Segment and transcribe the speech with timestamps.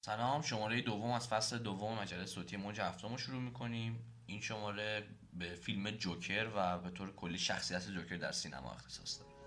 [0.00, 3.98] سلام شماره دوم از فصل دوم مجله صوتی موج هفتم رو شروع می‌کنیم.
[4.26, 9.37] این شماره به فیلم جوکر و به طور کلی شخصیت جوکر در سینما اختصاص داره.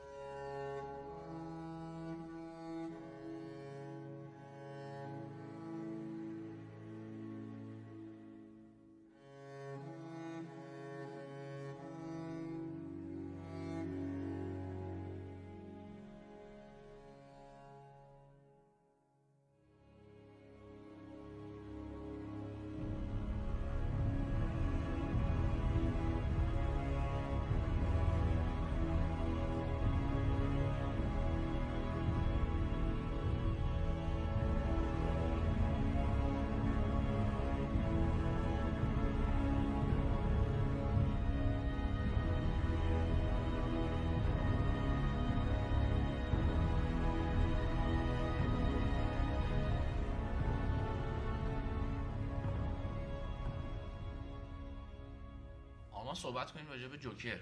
[56.21, 57.39] صحبت کنیم راجع به جوکر.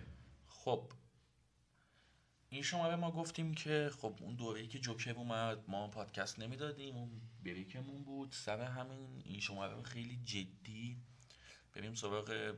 [0.48, 0.92] خب.
[2.50, 6.96] این شما به ما گفتیم که خب اون دوره‌ای که جوکر اومد ما پادکست نمی‌دادیم
[6.96, 9.22] اون بریکمون بود سر همین.
[9.26, 11.02] این شما خیلی جدی
[11.74, 12.56] بریم سراغ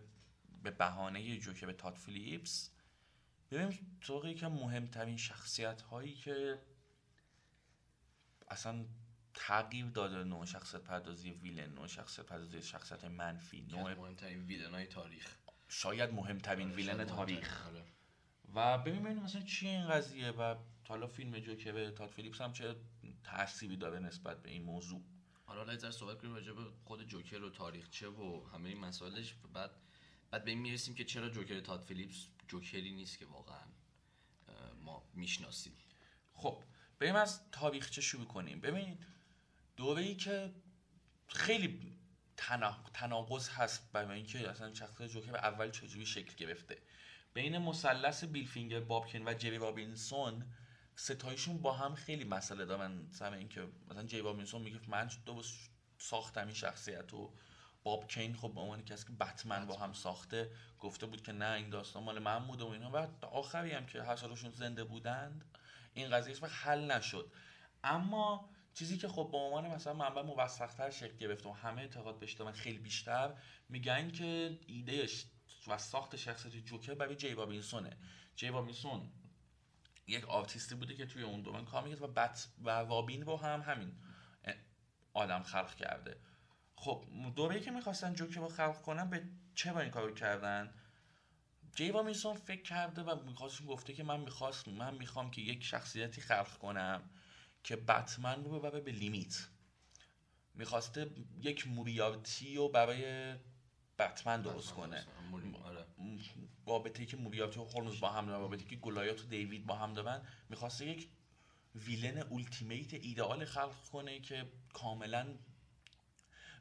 [0.63, 2.72] به بهانه جوکر به تات فیلیپس.
[3.52, 6.61] بریم سراغ که مهمترین شخصیت هایی که
[8.47, 8.85] اصلا
[9.33, 14.88] تغییر داده نوع شخصیت پردازی ویلن نوع شخصیت پردازی شخصیت منفی نوع مهمترین ویلن های
[14.88, 15.41] تاریخ.
[15.73, 17.67] شاید مهمترین آره، ویلن تاریخ.
[17.67, 17.86] آره.
[18.55, 20.55] و ببینیم مثلا چی این قضیه؟ و
[20.88, 22.75] حالا فیلم جوکر تاد فیلیپس هم چه
[23.23, 25.02] تأثیری داره نسبت به این موضوع؟
[25.45, 29.36] حالا حالا صحبت کنیم راجع به خود جوکر و تاریخچه و همه این مسائلش.
[29.53, 29.72] بعد
[30.31, 33.66] بعد به این می‌رسیم که چرا جوکر تاد فیلیپس جوکری نیست که واقعا
[34.81, 35.73] ما می‌شناسیم.
[36.33, 36.63] خب
[37.00, 38.59] بریم از تاریخچه شروع کنیم.
[38.59, 39.06] ببینید
[39.78, 40.53] دوره ای که
[41.28, 41.97] خیلی
[42.94, 46.78] تناقض هست برای اینکه اصلا شخصیت جوکر اول چجوری شکل گرفته.
[47.34, 50.46] بین مثلث بیلفینگر بابکن و جری رابینسون
[50.96, 53.07] ستایشون با هم خیلی مسئله دارن.
[53.12, 55.41] سر اینکه مثلا جری رابینسون میگه من دو
[55.97, 57.34] ساختم این شخصیت و
[57.84, 61.51] باب کین خب به عنوان کسی که بتمن با هم ساخته گفته بود که نه
[61.51, 62.91] این داستان مال من بوده و اینا.
[62.91, 64.16] و آخری هم که هر
[64.53, 65.46] زنده بودند
[65.94, 67.31] این قضیه حل نشد.
[67.84, 72.33] اما چیزی که خب به عنوان مثلا منبع موثقتر شکل گرفته و همه اعتقاد بهش
[72.33, 73.33] دارن خیلی بیشتر
[73.69, 75.25] میگن که ایدهش
[75.67, 77.97] و ساخت شخصیت جوکر برای جی رابینسونه.
[78.35, 79.11] جی رابینسون
[80.07, 83.93] یک آرتیستی بوده که توی اون دومن کار و بت و رابین رو هم همین
[85.13, 86.17] آدم خلق کرده.
[86.75, 87.05] خب
[87.35, 90.73] دوره که می‌خواستن جوکر رو خلق کنن به چه با این کارو کردن؟
[91.75, 96.21] جی رابینسون فکر کرده و می‌خواست گفته که من می‌خواست من می‌خوام که یک شخصیتی
[96.21, 97.09] خلق کنم.
[97.63, 99.47] که بتمن رو ببره به لیمیت.
[100.53, 101.11] می‌خواسته
[101.41, 103.35] یک موریارتی رو برای
[103.99, 105.05] بتمن درست کنه.
[106.67, 109.94] رابطه که موریارتی و هولمز با هم دارن رابطه که گلایات و دیوید با هم
[109.94, 111.09] دارن می‌خواسته یک
[111.75, 115.38] ویلن اولتیمیت ایدئال خلق کنه که کاملا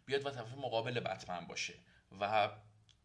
[0.06, 1.74] بیاد و طرف مقابل بتمن باشه
[2.20, 2.50] و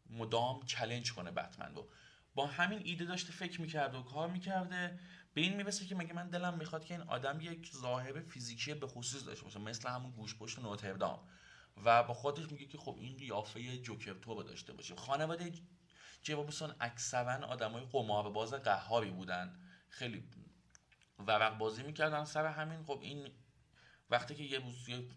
[0.10, 1.90] مدام چلنج کنه بتمن رو.
[2.36, 5.00] با همین ایده داشته فکر می‌کرده و کار می‌کرده.
[5.36, 8.88] به این می‌رسه که مگه من دلم می‌خواد که این آدم یک ظاهر فیزیکی به
[8.88, 11.28] خصوص داشته باشه مثل همون گوش پشت نوتردام.
[11.86, 14.96] و با خودش میگه که خب این قیافه جوکر تو داشته باشه.
[14.96, 15.54] خانواده
[16.22, 19.60] جوابسون اکثرا آدمای قمار باز قهاری بودن.
[19.90, 20.30] خیلی
[21.28, 22.84] ورق بازی می‌کردن سر همین.
[22.84, 23.32] خب این
[24.10, 25.08] وقتی که یه روز یه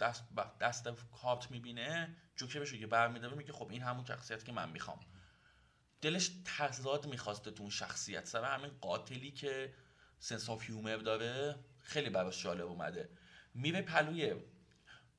[0.00, 0.88] دست دست
[1.22, 5.00] کارت می‌بینه جوکرش رو که برمیداره میگه خب این همون شخصیت که من می‌خوام.
[6.00, 8.26] دلش تضاد می‌خواسته تو اون شخصیت.
[8.26, 9.74] سر همین قاتلی که
[10.18, 13.08] sense of humor داره خیلی براش جالب اومده.
[13.54, 14.34] میره پهلوی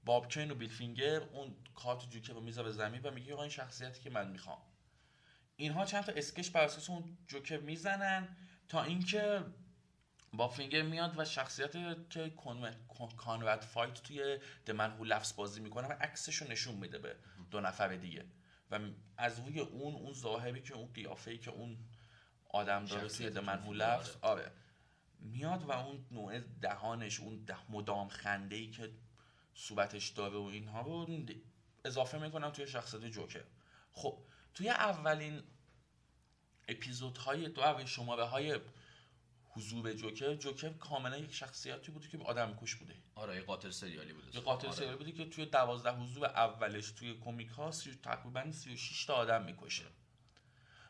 [0.05, 4.01] باب کین و بیل فینگر اون کارت جوکر رو می‌ذاره زمین و میگه این شخصیتی
[4.01, 4.61] که من می‌خوام.
[5.55, 9.45] اینها چند تا sketch بر اساس اون جوکر می‌زنن تا اینکه
[10.33, 11.71] بیل فینگر میاد و شخصیت
[12.09, 12.29] که
[13.17, 17.15] کنراد فایت توی The Man Who Laughs بازی می‌کنه و عکسش رو نشون میده به
[17.51, 18.25] دو نفر دیگه.
[18.71, 18.79] و
[19.17, 21.77] از روی اون اون ظاهری که اون قیافه‌ای که اون
[22.49, 24.51] آدم داره توی منحول لفظ آره.
[25.19, 28.91] میاد و اون نوع دهانش اون ده مدام خنده ای که
[29.53, 31.07] صورتش داره و اینها رو
[31.85, 33.43] اضافه می‌کنم توی شخصیت جوکر.
[33.91, 34.23] خب
[34.53, 35.43] توی اولین
[36.67, 38.59] اپیزودهای دو اولین شماره های
[39.49, 42.95] حضور جوکر جوکر کاملا یک شخصیتی بوده که آدم کش بوده.
[43.15, 44.35] آره یه قاتل سریالی بوده.
[44.35, 44.75] یه قاتل آره.
[44.75, 47.71] سریالی بوده که توی دوازده حضور اولش توی کمیک ها
[48.03, 49.85] تقریبا 36 تا آدم می‌کشه.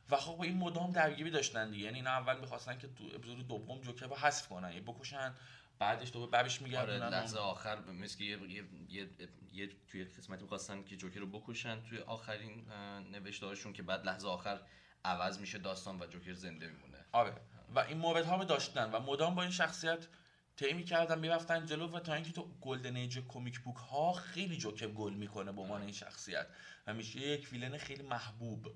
[0.10, 1.84] و خب این مدام درگیری داشتن دیگه.
[1.84, 5.36] یعنی اینا اول می‌خواستن که تو اپیزود دوم جوکر رو حذف کنن یعنی بکشن
[5.80, 9.10] بعدش دوباره ببش آره میگردونن لحظه آخر مثل که یه, یه, یه,
[9.54, 14.28] یه توی قسمتی می‌خواستن که جوکر رو بکشن توی آخرین اه، نوشتهاشون که بعد لحظه
[14.28, 14.62] آخر
[15.06, 17.06] عوض میشه داستان و جوکر زنده میمونه.
[17.12, 17.34] آره.
[17.76, 20.08] و این مورد ها رو داشتن و مدام با این شخصیت
[20.56, 24.88] طی می‌کردن می‌رفتن جلو و تا اینکه تو گلدن ایج کمیک بوک ها خیلی جوکر
[24.88, 26.48] گل می‌کنه به عنوان این شخصیت
[26.88, 28.68] و میشه یک ویلن خیلی محبوب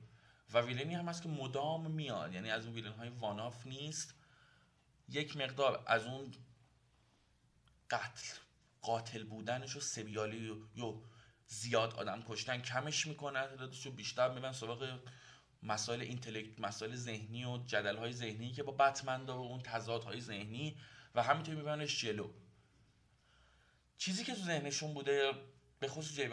[0.53, 4.15] و ویلنی هم هست که مدام میاد یعنی از اون ویلن های واناف نیست.
[5.09, 6.31] یک مقدار از اون
[7.89, 8.37] قتل
[8.81, 11.01] قاتل بودنش و سریالی و
[11.47, 13.47] زیاد آدم کشتن کمش می‌کنه.
[13.47, 14.99] تعدادش رو بیشتر میبن سراغ
[15.63, 20.21] مسائل اینتלקت مسائل ذهنی و جدل های ذهنی که با بتمن داره و اون تضادهای
[20.21, 20.77] ذهنی
[21.15, 22.29] و همینطور میبرنش جلو.
[23.97, 25.31] چیزی که تو ذهنشون بوده
[25.79, 26.29] به خصوص جی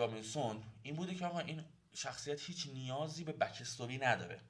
[0.82, 4.40] این بوده که آقا این شخصیت هیچ نیازی به بکستوری نداره.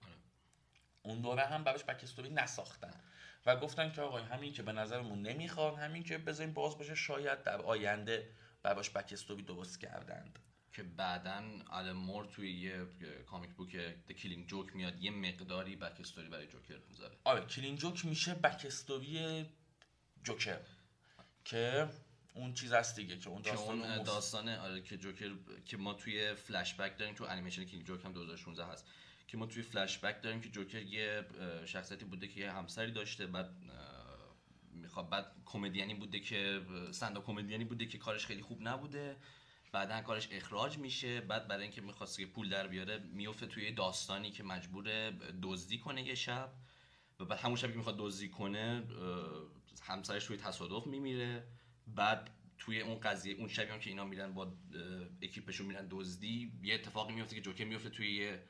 [1.03, 3.01] اون دوره هم براش بکستوری نساختن
[3.47, 7.43] و گفتن که آقا همین که به نظرمون نمی‌خواد همین که بذاریم باز باشه شاید
[7.43, 8.31] در آینده
[8.63, 10.39] براش بکستوری درست کردند.
[10.73, 12.87] که بعدا آلن مور توی یه
[13.27, 17.17] کامیک بوک The Killing Joke میاد یه مقداری بک استوری برای جوکر می‌ذاره.
[17.25, 19.47] آره کلین جوک میشه بکستوری
[20.23, 20.61] جوکر
[21.45, 21.89] که
[22.35, 25.31] اون چیز هست دیگه که اون داستان اون اون داستان آره که جوکر
[25.65, 28.87] که ما توی فلش بک داریم تو انیمیشن کینگ جوک هم 2016 هست.
[29.27, 31.25] که ما توی فلش بک داریم که جوکر یه
[31.67, 33.51] شخصیتی بوده که یه همسری داشته بعد
[34.73, 36.61] می‌خواد بعد کمدیانی بوده که
[36.93, 39.17] سندا کمدیانی بوده که کارش خیلی خوب نبوده.
[39.73, 44.31] بعدا کارش اخراج میشه بعد برای اینکه می‌خواست که پول در بیاره میفته توی داستانی
[44.31, 45.11] که مجبور
[45.43, 46.53] دزدی کنه یه شب
[47.21, 48.85] و بعد همون شبی که می‌خواد دزدی کنه
[49.83, 51.47] همسرش توی تصادف میمیره
[51.87, 54.53] بعد توی اون قضیه اون شبی هم که اینا میرن با
[55.23, 58.43] اکیپشون میرن دزدی یه اتفاقی میفته که جوکر میفته توی یه؟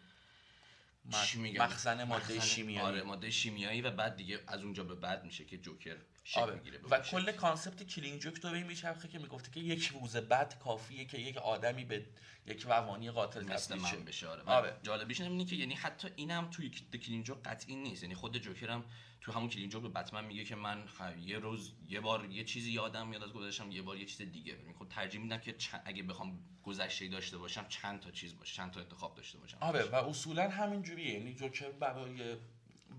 [1.59, 2.81] مخزن ماده شیمیایی.
[2.81, 5.97] آره ماده شیمیایی و بعد دیگه از اونجا به بعد میشه که جوکر
[6.37, 6.61] آره.
[6.91, 7.01] و.
[7.01, 11.19] کل concept Killing Joke تو این میچرخه که می‌گفته که یک روز بد کافیه که
[11.19, 12.07] یک آدمی به
[12.47, 14.69] یک روانی قاتل مثل من بشه آره, آره.
[14.69, 14.81] آره.
[14.83, 18.85] جالبیش اینه که یعنی حتی اینم توی کلینجو قطعی نیست یعنی خود جوکرم
[19.21, 20.85] تو همون کلینجو به بتمن میگه که من
[21.21, 24.53] یه روز یه بار یه چیزی یادم میاد از گذشتم یه بار یه چیز دیگه
[24.53, 28.71] یعنی خود ترجیح میدم که اگه بخوام گذشته داشته باشم چند تا چیز باشه چند
[28.71, 32.37] تا انتخاب داشته باشم آره و اصولا همین جوریه یعنی جوکر برای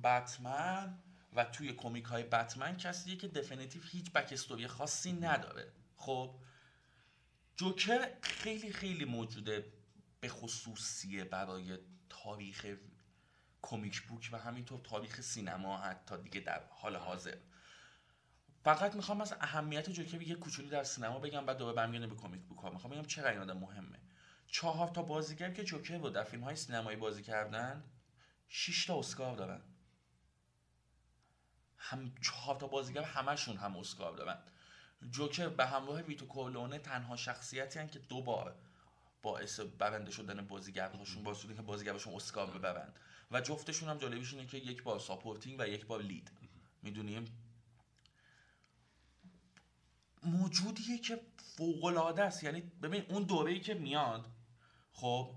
[0.04, 1.00] بتمن
[1.33, 5.72] و توی کمیک های بتمن کسیه که دفینیتیو هیچ بک استوری خاصی نداره.
[5.95, 6.39] خب
[7.56, 9.74] جوکر خیلی خیلی موجوده
[10.19, 11.78] به خصوصیه برای
[12.10, 12.75] تاریخ
[13.62, 17.38] کمیک بوک و همینطور تاریخ سینما حتی دیگه در حال حاضر.
[18.63, 22.42] فقط می‌خوام از اهمیت جوکر یه کوچولو در سینما بگم بعد دوباره برمیگردم به کمیک
[22.42, 24.00] بوک ها می‌خوام بگم چرا این آدم مهمه.
[24.48, 27.84] چهار تا بازیگر که جوکر رو در فیلم های سینمایی بازی کردن
[28.48, 29.62] 6 تا اسکار دارن.
[31.81, 34.38] هم چهار تا بازیگر همشون هم اسکار دارن
[35.12, 38.56] جوکر به همراه ویتو کورلونه تنها شخصیتی هن که دو بار
[39.22, 42.94] باعث برنده شدن بازیگرهاشون باعث شدن که بازیگرشون اسکار ببرن.
[43.31, 46.31] و جفتشون هم جالبیش اینه که یک بار supporting و یک بار lead.
[46.83, 47.25] می‌دونیم
[50.24, 51.22] موجودیه که
[51.57, 52.44] فوق العاده است.
[52.44, 54.27] یعنی ببین اون دوره‌ای که میاد
[54.94, 55.36] خب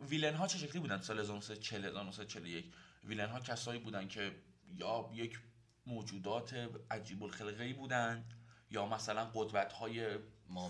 [0.00, 2.72] villain ها چه شکلی بودن؟ سال 1940 1941
[3.04, 4.36] villain ها کسایی بودن که
[4.76, 5.38] یا یک
[5.86, 8.24] موجودات عجیب الخلقه ای بودن
[8.70, 10.18] یا مثلا قدرت های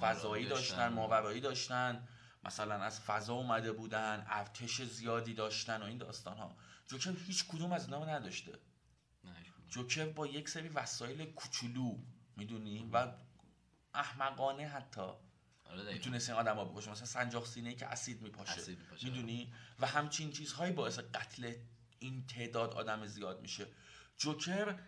[0.00, 0.88] فضایی داشتن.
[0.92, 2.08] ماورایی داشتن.
[2.44, 7.72] مثلا از فضا اومده بودن ارتش زیادی داشتن و این داستان ها جوکر هیچ کدوم
[7.72, 8.58] از اینا رو نداشته.
[9.68, 11.98] جوکر با یک سری وسایل کوچولو
[12.36, 13.12] می‌دونی؟ و
[13.94, 15.00] احمقانه حتی.
[15.64, 15.92] آره.
[15.92, 16.90] می‌تونست این آدم ها بکشه.
[16.90, 18.52] مثلا سنجاق سینه که اسید میپاشه.
[18.52, 19.06] اسید میپاشه.
[19.06, 21.52] می‌دونی؟ و همچین چیزهایی باعث قتل
[21.98, 23.66] این تعداد آدم زیاد میشه.
[24.18, 24.78] جوکر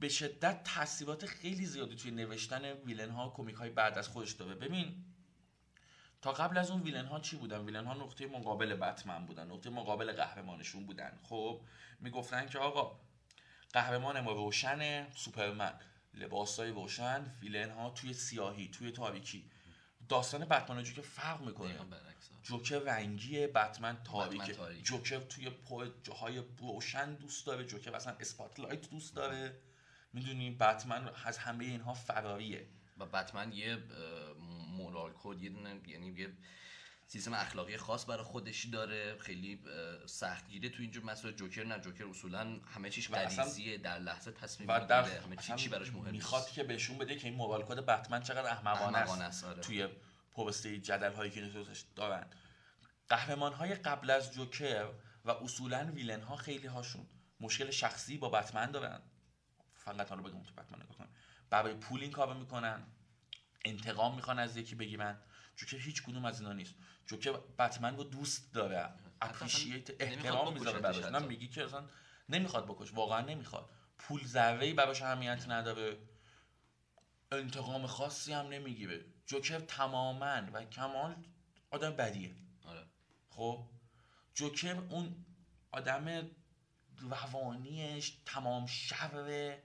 [0.00, 4.54] به شدت تاثیرات خیلی زیادی توی نوشتن ویلن ها کمیک های بعد از خودش داره.
[4.54, 5.04] ببین
[6.22, 9.70] تا قبل از اون ویلن ها چی بودن؟ ویلن ها نقطه مقابل بتمن بودن نقطه
[9.70, 11.18] مقابل قهرمانشون بودن.
[11.22, 11.60] خب
[12.00, 13.00] می‌گفتن که آقا
[13.72, 15.80] قهرمان ما روشنه سوپرمن.
[16.14, 19.50] لباسای روشن ویلن ها توی سیاهی توی تاریکی.
[20.12, 21.78] داستان بتمن و جوکر فرق می‌کنه.
[22.42, 24.52] جوکر رنگیه بتمن تاریکه.
[24.52, 24.84] تاریک.
[24.84, 25.50] جوکر توی
[26.02, 27.64] جاهای روشن دوست داره.
[27.64, 29.60] جوکر اصلا اسپاتلایت دوست داره.
[30.12, 33.78] می‌دونی؟ بتمن از همه اینها فراریه و بتمن یه
[34.76, 36.32] مورال کد یه دونه یعنی یه
[37.12, 39.60] سیستم اخلاقی خاص برای خودش داره خیلی
[40.06, 41.34] سختگیره تو اینجور مسائل.
[41.34, 45.54] جوکر نه جوکر اصولا همه چیش غریزیه در لحظه تصمیم و می‌گیره در همه چی
[45.54, 49.44] چی براش مهم می‌خواد که بهشون بده که این موبایل کد بتمن چقدر احمقانه است.
[49.44, 49.60] آره.
[49.60, 49.88] توی
[50.30, 52.26] پوسته جدل هایی که دوستش دارن.
[53.08, 54.88] قهرمان های قبل از جوکر
[55.24, 57.06] و اصولا ویلن ها خیلی هاشون
[57.40, 59.00] مشکل شخصی با بتمن دارن.
[59.74, 61.08] فقط حالا بگم تو بتمن نگاه
[61.50, 62.82] برای پول این کارو می‌کنن.
[63.64, 65.18] انتقام می‌خوان از یکی بگیرن.
[65.56, 66.74] جوکر هیچ کدوم از اینا نیست.
[67.06, 68.94] جوکر بتمن رو دوست داره.
[69.20, 71.04] اپریشیت احترام می‌ذاره براش.
[71.04, 71.84] نه میگی که اصلا
[72.28, 72.94] نمی‌خواد بکش.
[72.94, 73.70] واقعا نمی‌خواد.
[73.98, 75.98] پول ذره ای براش اهمیت نداره.
[77.32, 79.04] انتقام خاصی هم نمی‌گیره.
[79.26, 81.16] جوکر تماما و کمال
[81.70, 82.34] آدم بدیه.
[82.64, 82.86] آره.
[83.28, 83.68] خب؟
[84.34, 85.24] جوکر اون
[85.72, 86.30] آدم
[86.98, 89.58] روانیش تمام شر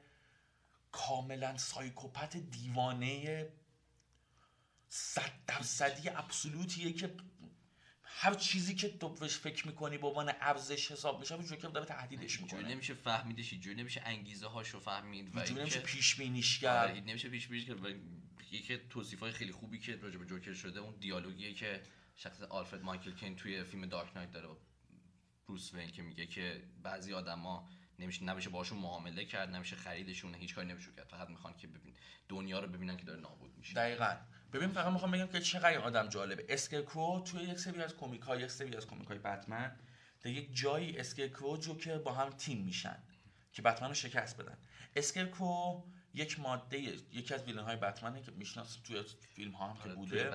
[0.92, 3.48] کاملا سایکوپت دیوانه
[4.90, 7.14] صد درصدی ابسولوتیه که
[8.04, 12.42] هر چیزی که تو بهش فکر می‌کنی به عنوان ارزش حساب میشه جوکر داره تهدیدش
[12.42, 12.68] می‌کنه.
[12.68, 17.48] نمیشه فهمیدش جوری نمیشه انگیزه هاشو فهمید و نمیشه پیش بینیش کرد آره، نمیشه پیش
[17.48, 17.80] بینیش کرد
[18.52, 21.84] یکی توصیف های خیلی خوبی که راجع به جوکر شده اون دیالوگیه که
[22.16, 24.48] شخص آلفرد مایکل کین توی فیلم دارک نایت داره
[25.48, 30.56] بروس وین که میگه که بعضی آدما نمیشه نمیشه باشون معامله کرد نمیشه خریدشون هیچ
[30.56, 31.08] کاری نمیشه کرد.
[31.08, 31.96] فقط می‌خوان که ببین
[32.30, 33.74] دنیا رو ببینن که داره نابود میشه.
[33.74, 34.18] دقیقاً.
[34.54, 36.46] ببین فقط می‌خوام بگم که چقدر آدم جالبه.
[36.50, 39.80] Scarecrow توی یک سری از کمیک های یک سری از کمیک های بتمن
[40.22, 43.04] در یک جایی Scarecrow جوکر با هم تیم میشن
[43.54, 44.58] که بتمن رو شکست بدن.
[44.96, 46.80] Scarecrow یک ماده
[47.12, 49.04] یکی از villain های بتمنه که میشناس توی
[49.36, 50.30] فیلم ها هم که آره، بوده.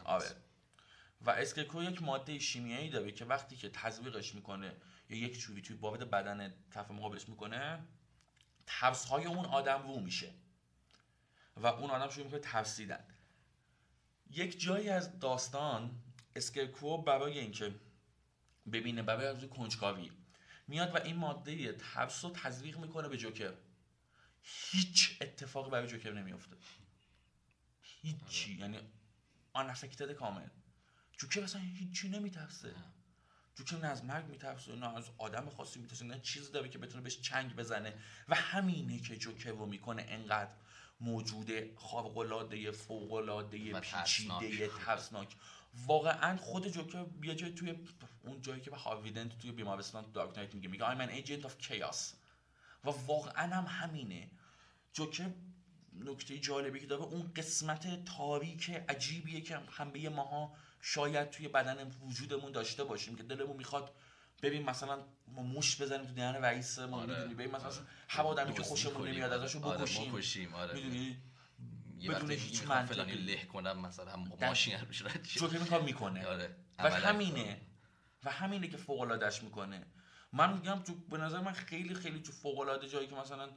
[0.00, 0.26] آره.
[1.20, 4.72] و Scarecrow یک ماده شیمیایی داره که وقتی که تزریقش می‌کنه
[5.10, 7.84] یا یک چوبی توی بابد بدن طرف مقابلش می‌کنه
[8.66, 10.34] ترس های اون آدم رو میشه.
[11.56, 13.04] و اون آدم شروع می‌کنه ترسیدن.
[14.30, 16.02] یک جایی از داستان
[16.36, 17.74] اسکرکرو برای اینکه
[18.72, 20.10] ببینه برای از کنجکاوی
[20.68, 23.54] میاد و این ماده ترس رو تزریق می‌کنه به جوکر.
[24.42, 26.56] هیچ اتفاقی برای جوکر نمیفته
[27.82, 28.54] هیچی.
[28.54, 28.78] یعنی
[29.52, 29.74] آن
[30.18, 30.48] کامل.
[31.18, 32.74] جوکر اصلا هیچی نمیترسه.
[33.60, 37.02] جوکر نه از مرگ میترسه نه از آدم خاصی میترسه نه چیزی داره که بتونه
[37.02, 37.94] بهش چنگ بزنه.
[38.28, 40.50] و همینه که جوکر رو می‌کنه انقدر
[41.00, 45.36] موجود خارق‌العاده فوق‌العاده پیچیده ترسناک.
[45.86, 47.74] واقعا خود جوکر یه جای توی
[48.22, 51.66] اون جایی که به هاویدنت توی بیمارستان دارک نایت میگه میگه I'm an agent of
[51.66, 51.98] chaos.
[52.84, 54.30] و واقعا هم همینه.
[54.92, 55.30] جوکر
[55.94, 62.52] نکته جالبی که داره اون قسمت تاریک عجیبیه که همه ماها شاید توی بدن وجودمون
[62.52, 63.94] داشته باشیم که دلمون می‌خواد
[64.42, 67.06] ببین مثلا ما موش بزنیم تو دهن رئیس ما آره.
[67.06, 67.86] می‌دونی؟ ببین مثلا آره.
[68.08, 70.54] هر آدمی که خوشمون نمیاد ازشو آره، بکشیم.
[70.54, 70.74] آره.
[70.74, 71.22] می‌دونی؟
[72.08, 73.12] بدون هیچ منطقی.
[73.12, 76.26] له کنم مثلا ماشین روش رد چون کار می‌کنه.
[76.26, 76.56] آره.
[76.78, 77.60] و همینه.
[78.24, 79.86] و همینه که فوق العادهش می‌کنه.
[80.32, 83.48] من میگم تو به نظر من خیلی خیلی تو فوق العاده جایی که مثلا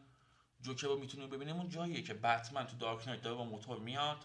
[0.62, 4.18] جوکر رو می‌تونیم ببینیم اون جاییه که بتمن تو دارک نایت داره با موتور میاد.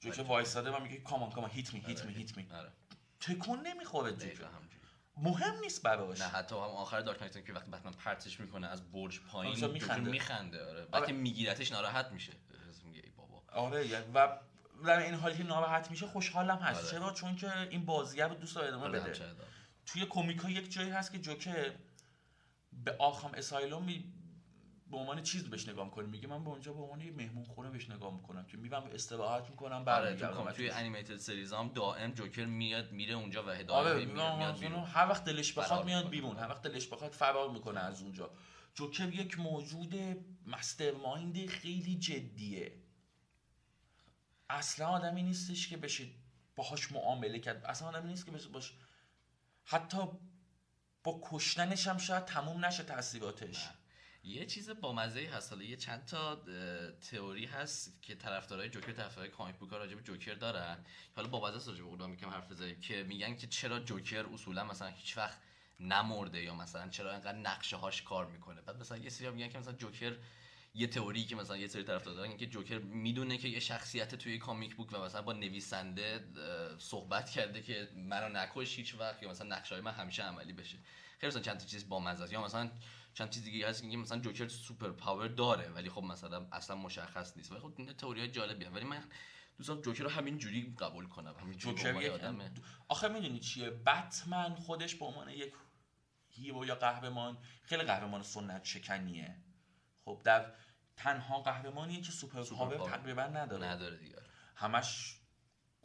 [0.00, 2.48] جوکر وایساده و میگه کامان کامان هیت می هیت می هیت می
[3.20, 4.48] تکون نمی‌خوره جوکر
[5.16, 6.20] مهم نیست براش.
[6.20, 10.10] نه حتی هم آخر دارک نایت که وقتی بتمن پرتش می‌کنه از برج پایین میخنده.
[10.10, 10.84] میخنده آره.
[10.84, 12.32] بعد که میگیرتش ناراحت میشه.
[13.16, 13.42] بابا.
[13.52, 14.38] آره یعنی و
[14.86, 16.80] در این حالی که ناراحت میشه خوشحالم هست.
[16.80, 16.90] آره.
[16.90, 19.34] چرا؟ چون که این بازیه رو دوست داره ادامه آره، بده.
[19.86, 21.72] توی کمیک ها یک جایی هست که جوکر
[22.72, 23.86] به آخام اسایلوم
[24.90, 27.70] به عنوان چیز بهش نگاه می‌کنیم میگه من به اونجا به عنوان یه مهمون خونه
[27.70, 30.36] بهش نگاه می‌کنم که میرم استراحت می‌کنم برمیگردم.
[30.36, 34.84] آره توی انیمیتد سریز هم دائم جوکر میاد میره اونجا و هدایت آره میاد بیرون.
[34.84, 38.30] هر وقت دلش بخواد میاد بیرون هر وقت دلش بخواد فرار می‌کنه از اونجا.
[38.74, 39.94] جوکر یک موجود
[40.46, 42.74] مستر مایند خیلی جدیه.
[44.50, 46.06] اصلا آدمی نیستش که بشه
[46.56, 47.64] باهاش معامله کرد.
[47.64, 48.72] اصلا آدمی نیست که بشه باش
[49.64, 49.98] حتی
[51.04, 53.68] با کشتنش هم شاید تموم نشه تاثیراتش
[54.24, 55.52] یه چیز با مزه هست.
[55.52, 56.42] حالا یه چند تا
[57.10, 60.84] تئوری هست که طرفدارای جوکر طرفدارای کامیک بوک راجع به جوکر دارن.
[61.16, 64.64] حالا با مزه راجع به اونها میگم حرف بزنیم که میگن که چرا جوکر اصولا
[64.64, 65.38] مثلا هیچ وقت
[65.80, 68.60] نمرده یا مثلا چرا انقدر نقشه هاش کار می‌کنه.
[68.60, 70.16] بعد مثلا یه سری میگن که مثلا جوکر
[70.74, 74.38] یه تئوری که مثلا یه سری طرفدار دارن که جوکر می‌دونه که یه شخصیت توی
[74.38, 76.24] کامیک بوک و مثلا با نویسنده
[76.78, 80.78] صحبت کرده که منو نکش هیچ وقت یا مثلا نقشه های من همیشه عملی بشه.
[81.18, 82.70] خیلی مثلا چند تا چیز با مزه یا مثلا
[83.18, 87.52] چند چیز دیگه هست که مثلا جوکر superpower داره ولی خب مثلا اصلا مشخص نیست.
[87.52, 89.04] ولی خب این تئوری جالبی ولی من
[89.56, 91.34] دوستان جوکر رو همین جوری قبول کنم.
[91.40, 92.50] همین جوکر آدمه.
[92.88, 95.52] آخه می‌دونی چیه؟ بتمن خودش به عنوان یک
[96.28, 97.38] hero یا قهرمان.
[97.62, 99.36] خیلی قهرمان سنت شکنیه.
[100.04, 100.52] خب در
[100.96, 103.66] تنها قهرمانیه که superpower تقریبا نداره.
[103.66, 104.16] نداره دیگه.
[104.54, 105.20] همش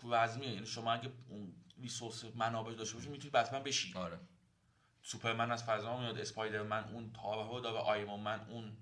[0.04, 3.94] رزمیه یعنی شما اگه اون resource منابع داشته باشی می‌تونی بتمن بشی.
[3.94, 4.20] آره.
[5.04, 8.78] سوپرمن از فضا میاد اسپایدرمن اون تابه داره آیرون من اون.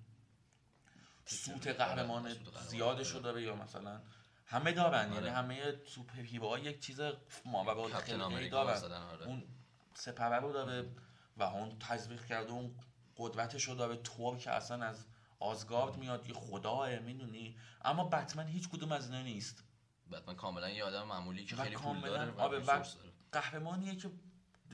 [1.26, 2.36] سوت قهرمان
[2.68, 4.02] زیادشو داره یا مثلا
[4.46, 5.32] همه دارن یعنی آره.
[5.32, 7.02] همه سوپر هیروها یک چیز
[7.46, 8.94] مابقا خیلی دارن.
[8.94, 9.26] آره.
[9.26, 9.44] اون
[9.94, 10.90] سپره رو داره
[11.38, 12.76] و اون تزریق کرده اون
[13.18, 15.06] قدرتش رو داره طور که اصلا از
[15.40, 19.64] آزگارد میاد یه خداه می‌دونی؟ اما بتمن هیچ کدوم از اینا نیست.
[20.12, 22.84] بتمن کاملا یه آدم معمولی که خیلی پول داره و آره، و
[23.32, 24.12] قهرمانیه که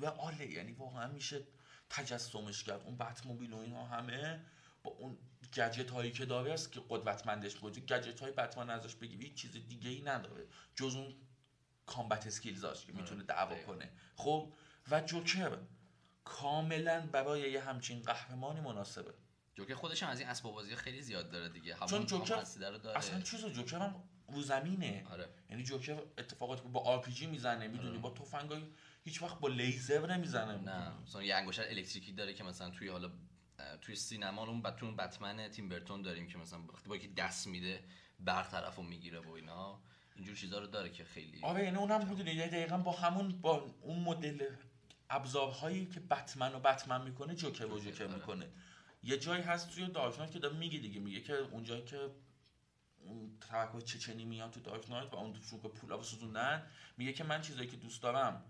[0.01, 1.42] و آله یعنی واقعا میشه
[1.89, 2.82] تجسمش کرد.
[2.82, 4.46] اون بتموبیل و اینها همه
[4.84, 5.18] با اون
[5.54, 7.86] گجت هایی که داره است که قدرتمندش بود.
[7.86, 10.48] گجت های بتمن ازش بگی هیچ چیز دیگه ای نداره.
[10.75, 11.16] جز اون
[11.86, 13.56] کامبت اسکیلزاش که می‌تونه دعوا.
[13.56, 13.89] کنه.
[14.16, 14.54] خب
[14.92, 15.58] و جوکر
[16.25, 19.13] کاملا برای یه همچین قهرمانی مناسبه.
[19.56, 21.75] جوکر خودش هم از این اسباب بازی خیلی زیاد داره دیگه.
[21.75, 22.98] همون چون جوکر داره.
[22.98, 25.06] اصلا چیز جوکر هم رو زمینه.
[25.10, 25.30] آره.
[25.50, 28.00] یعنی جوکر اتفاقات با آر پی جی می‌زنه می‌دونی آره.
[28.00, 28.63] با تفنگای
[29.07, 33.11] هیچ وقت با لیزر نمی‌زنه نه مثلا یه انگشتر الکتریکی داره که مثلا توی حالا
[33.81, 37.83] توی سینما اون اون بتمن تیم برتون داریم که مثلا وقتی با یکی دست میده
[38.19, 39.79] برطرف رو می‌گیره و اینا
[40.15, 43.75] اینجور چیزا رو داره که خیلی آره یعنی اونم می‌دونی یه دقیقا با همون با
[43.81, 44.45] اون مدل
[45.09, 48.15] ابزارهایی که بتمن و بتمن می‌کنه جوکر و جوکر، آره.
[48.15, 48.47] می‌کنه.
[49.03, 52.11] یه جایی هست توی دارک نایت که داره میگه دیگه میگه که اونجایی که
[52.99, 57.23] اون توقع چچنی میاد تو دارک نایت و اون توشون که پولا سوزوندن میگه که
[57.23, 58.43] من چیزایی که دوست دارم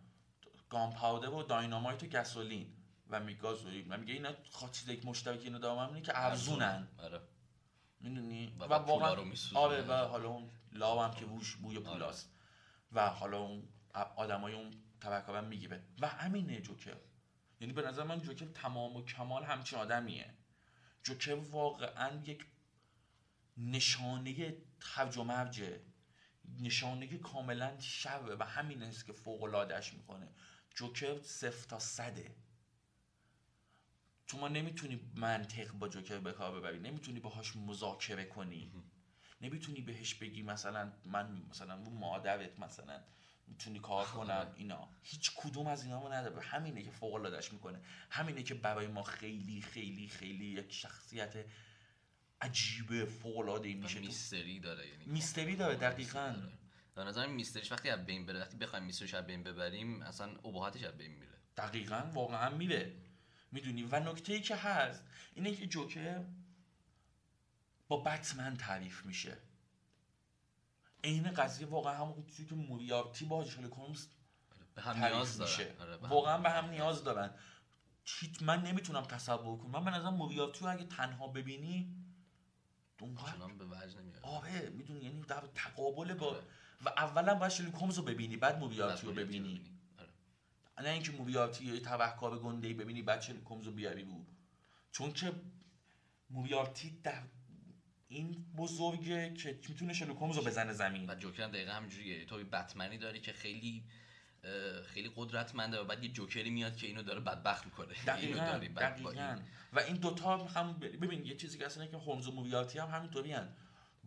[0.70, 2.74] گام پاودر و داینامایت و گسولین
[3.10, 4.34] و میگازولین و میگه اینا
[4.72, 5.88] چیزایی که مشترک اینو دارم.
[5.88, 6.88] اینه که ارزونن.
[6.98, 7.22] آره.
[8.00, 9.26] می‌دونی؟ و واقعا.
[9.54, 11.86] آره و حالا اون لاو هم که بوش بوی آره.
[11.86, 12.34] پولاست.
[12.92, 13.70] و حالا اون
[14.16, 16.98] آدمای اون هم می‌گیره و همینه جوکر.
[17.60, 20.34] یعنی به نظر من جوکر تمام و کمال همچین آدمیه.
[21.04, 22.46] جوکر واقعا یک
[23.58, 25.82] نشانه خرج و مرجه
[26.60, 30.28] نشانه کاملا شبه و همین است که فوق العادهش می‌کنه.
[30.78, 32.36] جوکر صفر تا صده.
[34.28, 36.80] تو ما نمی‌تونی منطق با جوکر به کار ببری.
[36.80, 38.72] نمی‌تونی باهاش مذاکره کنی.
[39.42, 43.04] نمی‌تونی بهش بگی مثلا من مثلا اون مادرت مثلا
[43.48, 44.90] می‌تونی کار کنم اینا.
[45.02, 46.42] هیچ کدوم از اینا رو نداره.
[46.42, 47.82] همینه که فوق العادهش می‌کنه.
[48.10, 51.46] همینه که برای ما خیلی خیلی خیلی یک شخصیت
[52.42, 54.00] عجیب فوق العاده میشه.
[54.00, 56.34] میستری داره یعنی میستری داره دقیقاً.
[56.36, 56.67] داره.
[56.98, 60.84] به نظر میستریش وقتی از بین بره وقتی بخوایم میستریش از بین ببریم اصلا ابهاتش
[60.84, 61.38] از بین میره.
[61.58, 62.96] دقیقا واقعا میره.
[63.52, 66.26] می‌دونی؟ و نکته ای که هست اینه که جوکر
[67.88, 69.38] با بتمن تعریف میشه.
[71.04, 74.08] عین قضیه واقعا همون چیزی که موریارتی با شرلوک هولمز
[74.76, 75.64] به هم نیاز میشه.
[75.64, 77.34] داره آره، به هم- واقعا به هم نیاز دارن.
[78.06, 79.72] هیچ من نمی‌تونم تصور کنم.
[79.72, 81.96] من به نظر موریارتی رو اگه تنها ببینی
[83.00, 84.20] چنان به وجه نمیاد.
[84.24, 86.44] آره می‌دونی؟ یعنی در تقابل با آره.
[86.86, 89.62] و اولا باید شرلوک هولمز رو ببینی بعد موریارتی رو ببینی.
[90.00, 90.10] آره.
[90.88, 91.80] نه اینکه موریارتی یه
[92.44, 94.26] گنده ای ببینی بعد چه کمزو بیاری رو.
[94.92, 95.34] چون که
[96.30, 97.24] موریارتی در
[98.08, 101.10] این بزرگه که می‌تونه شلوک هولمز رو بزنه زمین.
[101.10, 102.26] و جوکر هم دقیقا همینجوریه.
[102.26, 103.84] تو بتمنی داری که خیلی
[104.86, 107.94] خیلی قدرتمنده و بعد یه جوکری میاد که اینو داره بدبخت می‌کنه.
[108.08, 109.42] دقیقا داری دقیقا این-
[109.74, 113.36] و این دوتا هم ببین یه چیزی که اصلا که هولمز و موریارتی هم همینطوری.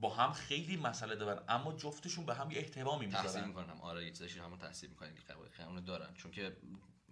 [0.01, 3.81] با هم خیلی مسئله دارن اما جفتشون به هم یه احترامی تحصیل می‌ذارن می‌کنم.
[3.81, 5.13] آره یه چیزاشی همون تحصیل می‌کنن
[5.67, 6.15] اونو دارن.
[6.15, 6.57] چون که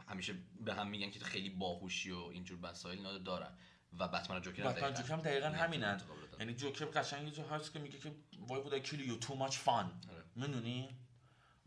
[0.08, 3.58] همیشه به هم میگن که خیلی باهوشی و اینجور اینا رو دارن.
[3.98, 6.00] و بتمن و جوکر هم بتمن دقیقاً جوکر هم دقیقا همینن.
[6.38, 8.12] یعنی جوکر قشنگ یه جا هست که میگه که
[8.48, 9.24] I kill you?
[9.26, 9.68] Too much fun.
[9.68, 10.24] آره.
[10.36, 10.88] می‌دونی؟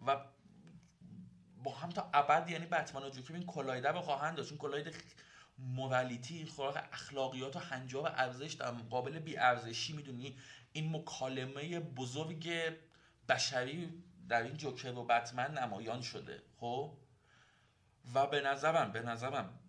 [0.05, 0.25] و
[1.63, 4.49] با هم تا ابد یعنی بتمن و جوکر این کلاهیده رو خواهند داشت.
[4.49, 4.91] این کلاهیده
[5.61, 10.37] مورالیتی خوراک اخلاقیات و هنجار و ارزش در مقابل بی ارزشی می‌دونی؟
[10.73, 12.73] این مکالمه بزرگ
[13.29, 16.97] بشری در این جوکر و بتمن نمایان شده خب؟
[18.13, 19.59] و به نظرم به نظرم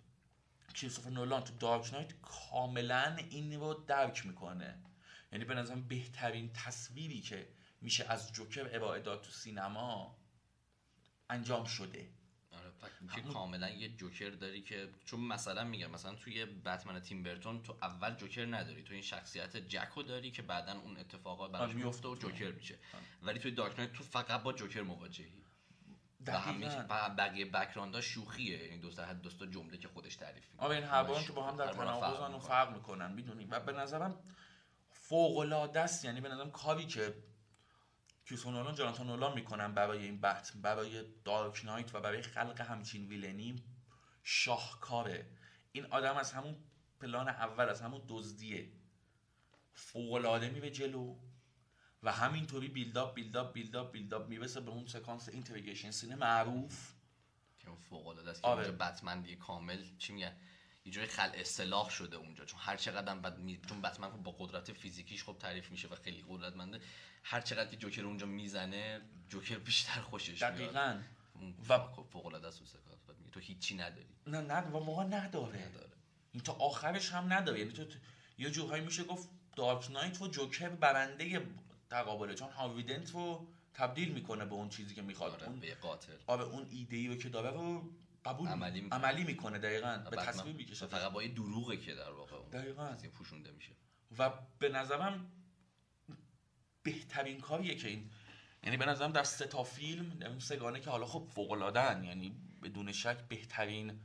[0.75, 4.79] کریستوفر نولان تو دارک نایت کاملا این رو درک می‌کنه.
[5.33, 7.49] یعنی به نظرم بهترین تصویری که
[7.81, 10.19] میشه از جوکر ارائه داد تو سینما
[11.31, 12.09] انجام شده.
[13.15, 17.77] که کاملا یه جوکر داری که چون مثلا میگم مثلا توی بتمن تیم برتون تو
[17.83, 22.09] اول جوکر نداری تو این شخصیت جکو داری که بعدا اون اتفاقات براش آره، میفته
[22.09, 22.17] و.
[22.17, 22.79] جوکر میشه.
[23.23, 25.43] ولی توی دارک نایت تو فقط با جوکر مواجهی.
[26.27, 26.43] و.
[26.89, 28.65] و بقیه بک‌گراندها شوخیه.
[28.65, 30.67] یعنی دوست حد دوستا جمله که خودش تعریف می‌کنه.
[30.67, 34.19] آره این هر که با هم در تناقضن و فرق می‌کنن می‌دونی؟ و به نظرم
[34.91, 36.05] فوق العاده است.
[36.05, 37.15] یعنی به نظرم کاری که
[38.27, 43.09] کریستوفر نولان جاناتان نولان می‌کنن برای این بحث برای دارک نایت و برای خلق همچین
[43.09, 43.63] ویلنی
[44.23, 45.27] شاهکاره
[45.73, 46.57] این آدم از همون
[47.01, 48.73] پلان اول از همون دزدیه.
[49.75, 51.17] فوق العاده میره جلو
[52.03, 56.93] و همینطوری build-up build-up build-up build-up می‌رسه به اون سکانس interrogation scene ه معروف.
[57.59, 59.37] که اون فوق العاده است که آره.
[59.37, 60.37] کامل چی میگن؟
[60.85, 62.45] یه جوری خلع سلاح شده اونجا.
[62.45, 63.61] چون هر چقدر بعد می...
[63.69, 66.81] چون بتمن خب با قدرت فیزیکیش خب تعریف میشه و خیلی قدرتمنده
[67.25, 70.55] هر چقدر که جوکر اونجا می‌زنه جوکر بیشتر خوشش میاد.
[70.55, 71.01] دقیقاً.
[71.69, 71.79] و-
[72.13, 72.63] فوق العاده است
[73.33, 74.07] تو هیچی نداری.
[74.27, 75.69] نه نه و واقعا نداره.
[75.69, 75.91] نداره.
[76.33, 77.59] این تا آخرش هم نداره.
[77.59, 77.85] یعنی تو
[78.39, 81.47] یه جورهایی میشه گفت دارک نایت و جوکر برنده
[81.91, 85.33] تقابله چون هاویدنت رو تبدیل می‌کنه به اون چیزی که می‌خواد.
[85.33, 86.13] آره اون به قاتل.
[86.27, 87.91] آره اون ایده ای رو که داره رو
[88.25, 88.99] قبول عملی می‌کنه.
[88.99, 92.89] عملی می‌کنه دقیقا به تصویر می‌کشه فقط با یه دروغه که در واقع دقیقاً.
[92.89, 93.73] قضیه پوشونده میشه
[94.19, 95.33] و به نظرم
[96.83, 98.11] بهترین کاریه که این
[98.63, 102.93] یعنی به نظرم در سه تا فیلم اون سگانه که حالا خب فوق یعنی بدون
[102.93, 104.01] شک بهترین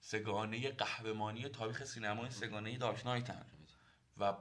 [0.00, 3.46] سه‌گانه قهرمانی تاریخ سینما این سه‌گانه Dark Knight ن
[4.16, 4.36] و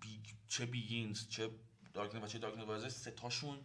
[0.00, 0.22] بی...
[0.48, 1.50] چه Begins چه
[1.94, 3.64] Dark Knight و چه Dark Knight سه تاشون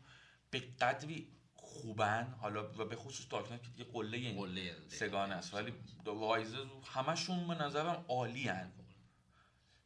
[0.49, 1.40] به قدری
[1.71, 2.35] خوبن.
[2.39, 5.53] حالا و به خصوص Dark Knight که دیگه قله این قله سه‌گانه است.
[5.53, 5.73] ولی
[6.05, 8.49] Rises همشون به نظرم عالی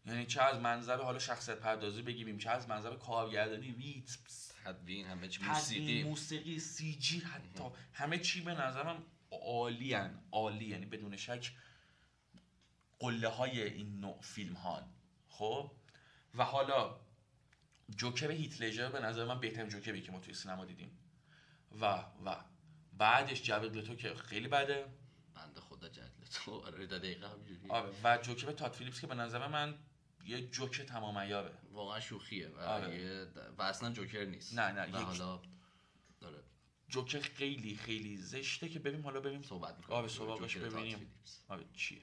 [0.06, 4.20] یعنی چه از منظر حالا شخصیت پردازی بگیم چه از منظر کارگردانی ریتم
[4.66, 6.04] تدوین همه چی موسیقی.
[6.04, 10.24] موسیقی CG حتی همه چی به نظرم عالی هن.
[10.32, 11.52] عالی یعنی بدون شک
[13.00, 14.84] قله های این نوع فیلم ها.
[15.28, 15.72] خب؟
[16.36, 17.00] و حالا
[17.96, 20.98] جوکر هیت لژر به نظر من بهترین جوکری که ما توی سینما دیدیم.
[21.82, 21.86] و
[22.26, 22.36] و.
[22.94, 24.86] بعدش جاوید لتو که خیلی بده.
[25.36, 29.48] بنده خدا جدل تو آره دقیقا همینجوری آره و جوکر تاد فیلیپس که به نظر
[29.48, 29.78] من
[30.26, 33.00] یه جوک تمام عیاره واقعا شوخیه و, آره.
[33.02, 34.60] یه- و اصلا جوکر نیست.
[34.60, 35.42] نه، نه، و یک- حالا
[36.20, 36.44] داره
[36.90, 41.14] جوکر خیلی خیلی زشته که ببین حالا ببین صحبت می‌کنه آره سراغش ببینیم.
[41.48, 42.02] آره چیه؟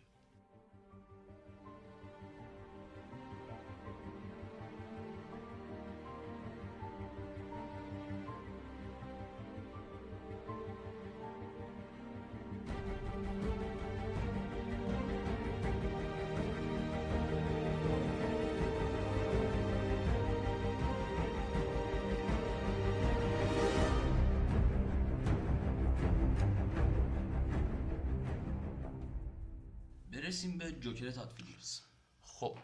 [30.22, 31.82] برسیم به جوکر تاد فیلیپس
[32.22, 32.58] خب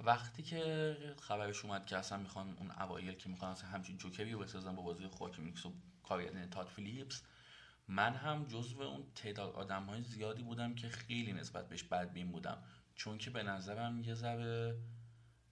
[0.00, 4.38] وقتی که خبرش اومد که اصلا می‌خوان اون اوایل که می‌خوان اصلا همچین جوکری رو
[4.38, 7.22] بسازن با بازی خواکینیکس و کارگردان تاد فیلیپس
[7.88, 12.62] من هم جزو اون تعداد آدم های زیادی بودم که خیلی نسبت بهش بدبین بودم.
[12.94, 14.76] چون که به نظرم یه ذره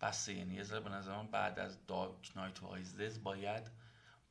[0.00, 3.70] بسته یعنی یه ذره به نظرم بعد از دارک نایت رایزز باید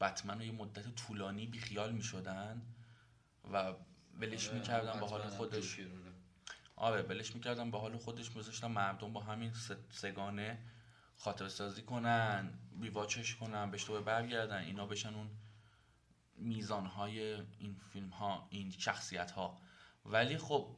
[0.01, 2.61] بتمن رو یه مدت طولانی بیخیال می‌شدن
[3.43, 3.75] و آره،
[4.19, 5.79] ولش می‌کردن با حال خودش.
[6.77, 9.51] آره ولش می‌کردم به حال خودش میذاشتم مردم با همین
[9.89, 10.59] سگانه
[11.15, 15.29] خاطر سازی کنن بیواچش کنن بهش تو برگردن اینا بشن اون
[16.35, 19.57] میزان های این فیلم ها این شخصیت ها
[20.05, 20.77] ولی خب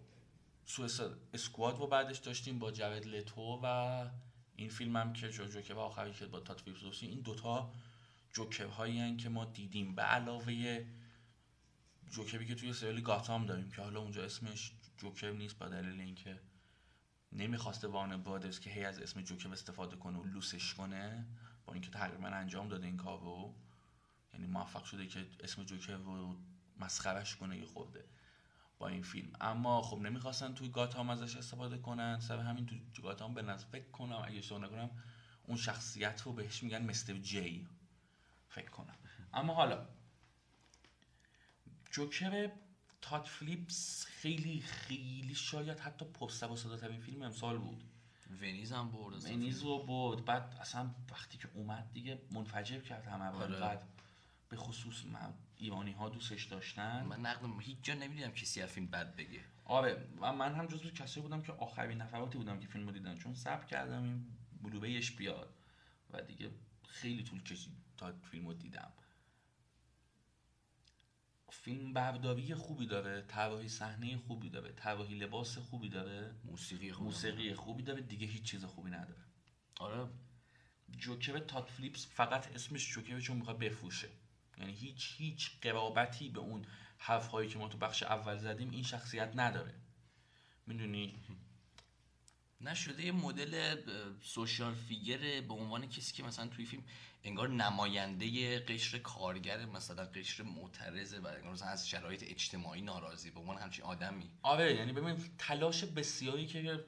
[0.65, 4.05] سویساد اسکواد رو بعدش داشتیم با جوید لتو و
[4.55, 7.73] این فیلم هم که جو جوکر و آخری که با تات داشتیم این دوتا
[8.33, 9.95] جوکر هایی که ما دیدیم.
[9.95, 10.85] به علاوه
[12.09, 16.39] جوکری که توی سریال گاتام داریم که حالا اونجا اسمش جوکر نیست با دلیل اینکه
[17.31, 21.27] نمی‌خواسته وارنر برادرز که هی از اسم جوکر استفاده کنه و لوسش کنه
[21.65, 23.55] با اینکه تقریبا انجام داده این کار رو.
[24.33, 26.38] یعنی موفق شده که اسم جوکر رو
[26.79, 28.05] مسخرش کنه یه خورده
[28.79, 29.33] با این فیلم.
[29.41, 32.19] اما خب نمی‌خواستن توی گاتام ازش استفاده کنن.
[32.19, 34.89] سر همین تو گاتام به نظر فکر کنم اگه اشتباه نکنم
[35.43, 37.67] اون شخصیت رو بهش میگن مستر جی.
[38.49, 38.97] فکر کنم.
[39.33, 39.88] اما حالا
[41.91, 42.51] جوکر
[43.01, 47.83] تات فلیپس خیلی خیلی شاید حتی پست و صداترین فیلم امسال بود.
[48.41, 49.23] ونیز هم برد.
[49.23, 53.35] منیز رو بود بعد اصلا وقتی که اومد دیگه منفجر کرد همه رو.
[53.35, 53.79] آره.
[54.49, 57.05] به خصوص من ایرانی ها دوستش داشتن.
[57.05, 59.39] من نقدم هیچ جا نمی‌دیدم کسی از فیلم بد بگه.
[59.65, 60.07] آره.
[60.21, 63.33] و من هم جزو کسایی بودم که آخرین نفراتی بودم که فیلم رو دیدن چون
[63.33, 64.25] سب کردم این
[64.63, 65.53] بلوبیش بیاد.
[66.13, 66.51] و دیگه
[66.88, 68.91] خیلی طول کشید تا فیلم رو دیدم.
[71.51, 76.35] فیلم برداری خوبی داره طراحی صحنه خوبی داره طراحی لباس خوبی داره.
[76.43, 79.23] موسیقی خوب موسیقی خوبی داره دیگه هیچ چیز خوبی نداره.
[79.79, 80.09] آره.
[80.97, 84.09] جوکر تات فلیپس فقط اسمش جوکر چون می‌خواد بفروشه.
[84.57, 86.65] یعنی هیچ هیچ قرابتی به اون
[86.97, 89.73] حرف هایی که ما تو بخش اول زدیم این شخصیت نداره.
[90.67, 91.19] می‌دونی؟
[92.62, 93.76] نشده یه مدل
[94.22, 96.84] سوشال فیگر به عنوان کسی که مثلا توی فیلم
[97.24, 103.39] انگار نماینده قشر کارگر مثلا قشر معترضه و انگار مثلا از شرایط اجتماعی ناراضی به
[103.39, 104.32] عنوان همچین آدمی.
[104.41, 106.86] آره یعنی ببین تلاش بسیاری که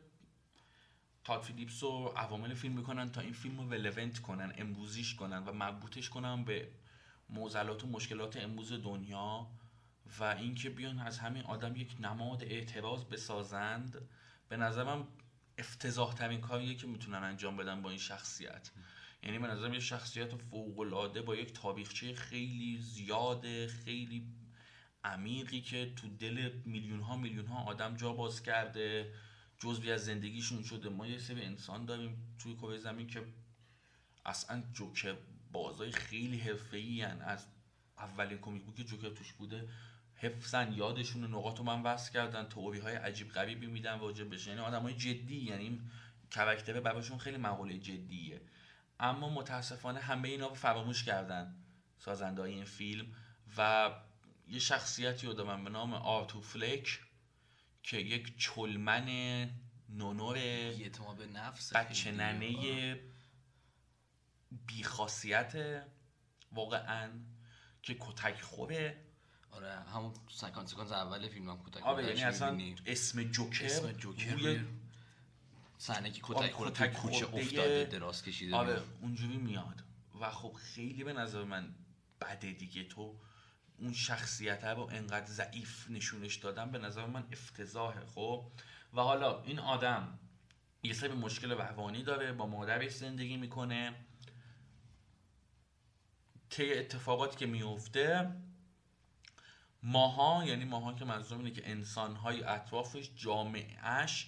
[1.23, 5.51] تاد فیلیپس و عوامل فیلم می‌کنن تا این فیلم رو ولونت کنن امروزیش کنن و
[5.51, 6.71] مربوطش کنن به
[7.29, 9.47] معضلات و مشکلات امروز دنیا
[10.19, 14.09] و اینکه بیان از همین آدم یک نماد اعتراض بسازند.
[14.49, 15.07] به نظرم
[15.57, 18.71] افتضاح ترین کاریه که می‌تونن انجام بدن با این شخصیت.
[19.23, 24.27] یعنی به نظرم یه شخصیت فوق العاده با یک تاریخچه خیلی زیاده خیلی
[25.03, 29.13] عمیقی که تو دل میلیون ها میلیون ها آدم جا باز کرده
[29.59, 30.89] جزوی از زندگیشون شده.
[30.89, 33.23] ما یه سری انسان داریم توی کره زمین که
[34.25, 35.15] اصلا جوکر
[35.51, 37.45] بازای خیلی حرفه‌ای از
[37.97, 39.69] اولین کمیک بوک جوکر توش بوده.
[40.21, 44.61] حفظن یادشون نقاط رو من وصل کردن تئوری های عجیب غریبی میدن واجب بشه یعنی
[44.61, 45.81] آدم های جدی یعنی
[46.31, 48.41] کرکتر براشون خیلی مقوله جدیه.
[48.99, 51.55] اما متاسفانه همه اینا رو فراموش کردن
[51.97, 53.15] سازنده این فیلم
[53.57, 53.91] و
[54.47, 56.99] یه شخصیتی رو دارم به نام آرتو فلک
[57.83, 59.49] که یک چلمن
[59.89, 60.35] نونور
[61.17, 62.99] به نفس بچه ننه
[64.67, 65.83] بیخاصیت
[66.51, 67.11] واقعا
[67.81, 69.10] که کتک خوره
[69.51, 74.33] آره همون سکانس سکانس اول فیلم هم کتک آره یعنی اصلا اسم جوکر اسم جوکر
[74.33, 74.59] روی
[75.77, 79.83] صحنه که کتک خورده توی کوچه افتاده دراز کشیده آره اونجوری میاد.
[80.21, 81.75] و خب خیلی به نظر من
[82.21, 82.83] بده دیگه.
[82.83, 83.15] تو
[83.77, 88.51] اون شخصیت رو انقدر ضعیف نشونش دادن به نظر من افتضاحه خب؟
[88.93, 90.19] و حالا این آدم
[90.83, 93.95] یه سری مشکل روانی داره با مادرش زندگی می‌کنه.
[96.49, 98.31] طی اتفاقاتی که میفته
[99.83, 104.27] ماها یعنی ماها که منظورم اینه که انسانهای اطرافش جامعهش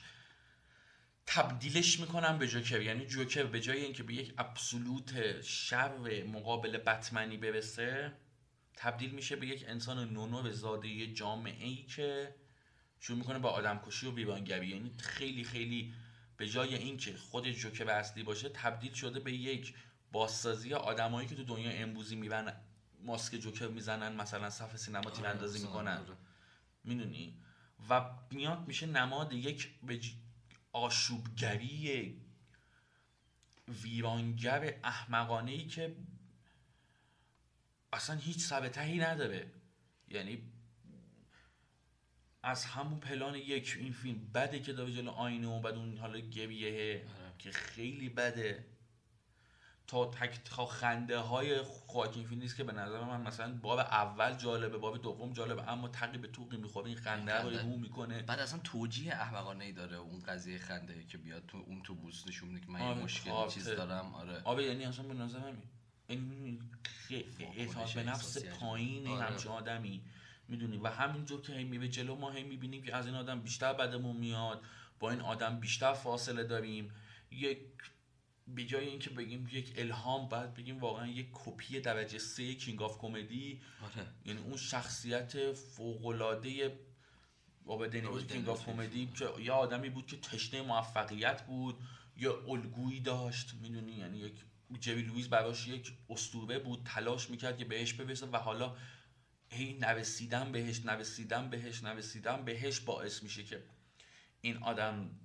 [1.25, 2.81] تبدیلش می‌کنن به جوکر.
[2.81, 8.13] یعنی جوکر به جای اینکه به یک ابسولوت شر مقابل بتمنی برسه
[8.75, 12.35] تبدیل میشه به یک انسان نونو زاده جامعه ای که
[12.99, 15.93] شروع می‌کنه با آدم کشی و بیبانگری یعنی خیلی خیلی
[16.37, 19.73] به جای اینکه خود جوکر اصلی باشه تبدیل شده به یک
[20.11, 22.53] بازسازی آدمایی که تو دنیا امروزی میرن
[23.03, 26.17] ماسک جوکر می‌زنن مثلا صف سینما تیر آره، اندازی می‌کنن آره.
[26.83, 27.37] می‌دونی
[27.89, 29.69] و میاد میشه نماد یک
[30.73, 32.21] آشوبگری
[33.83, 35.95] ویرانگر احمقانه ای که
[37.93, 39.51] اصلا هیچ سبتهی نداره
[40.07, 40.41] یعنی
[42.43, 46.19] از همون پلان یک این فیلم بده که داره جلو آینه و بعد اون حالا
[46.19, 47.33] گریه آره.
[47.39, 48.65] که خیلی بده
[49.87, 54.77] تا تک تا خنده های خواکین فینیکس که به نظر من مثلا بار اول جالبه
[54.77, 58.21] بار دوم جالبه اما تقی به توقی می‌خوره این خنده رو رو می‌کنه.
[58.21, 62.49] بعد اصلا توجیه احمقانه ای داره اون قضیه خنده که بیاد تو اون اتوبوس نشون
[62.49, 64.15] میده که من آره مشکل چیز دارم.
[64.15, 64.41] آره.
[64.43, 65.57] آره یعنی اصلا به نظر من
[66.07, 66.59] این
[67.57, 69.23] اعتماد به نفس پایین آره.
[69.23, 70.01] همچین آدمی
[70.47, 73.73] می‌دونی؟ و همینجور که هی میره جلو ما هی می‌بینیم که از این آدم بیشتر
[73.73, 74.61] بدمون میاد
[74.99, 76.91] با این آدم بیشتر فاصله داریم.
[77.31, 77.59] یک
[78.47, 82.97] به جای اینکه بگیم یک الهام بعد بگیم واقعا یک کپی درجه سه King of
[82.97, 84.07] Comedy آره.
[84.25, 86.79] یعنی اون شخصیت فوق العاده
[87.65, 91.75] بابا King of Comedy که یه آدمی بود که تشنه موفقیت بود
[92.17, 94.33] یا الگویی داشت می‌دونی؟ یعنی یک
[94.79, 98.75] جری لوییز براش یک اسطوره بود تلاش می‌کرد که بهش برسه و حالا
[99.49, 103.63] هی نرسیدن بهش نرسیدن بهش نرسیدن بهش باعث میشه که
[104.41, 105.19] این آدم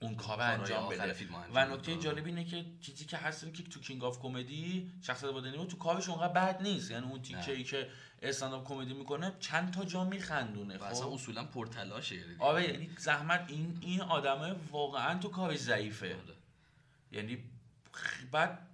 [0.00, 1.16] اون کار انجام بده
[1.54, 5.64] و نکته جالب اینه که چیزی که هست که تو King of Comedy شخصیت باب
[5.64, 6.90] تو کارش اونقدر بد نیست.
[6.90, 7.88] یعنی اون تیکه ای که
[8.22, 13.78] استنداپ کمدی می‌کنه چند تا جا میخندونه خب اصلا اصولا پرتلاشه آره یعنی زحمت این
[13.80, 16.06] این آدمه واقعا تو کارش ضعیفه.
[16.06, 16.34] آره.
[17.12, 17.38] یعنی
[18.32, 18.66] بعد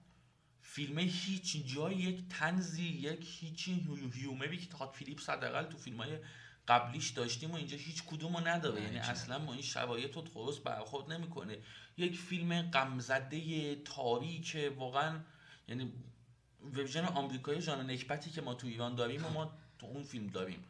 [0.63, 6.19] فیلم هیچ جای یک تنزی یک هیچی هیومری که تات فیلیپس حداقل تو فیلم های
[6.69, 10.63] قبلیش داشتیم و اینجا هیچ کدوم رو نداره یعنی اصلا ما این شرایط رو درست
[10.65, 11.59] برخورد نمی‌کنه.
[11.97, 15.21] یک فیلم غمزده تاریک واقعا
[15.69, 15.93] یعنی
[16.73, 20.65] ورژن آمریکایی ژان نکبتی که ما تو ایران داریم و ما تو اون فیلم داریم.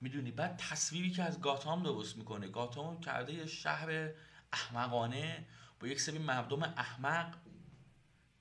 [0.00, 2.48] می‌دونی؟ بعد تصویری که از گاتام درست می‌کنه.
[2.48, 4.10] گاتام کرده یه شهر
[4.52, 5.46] احمقانه
[5.80, 7.36] با یک سری مردم احمق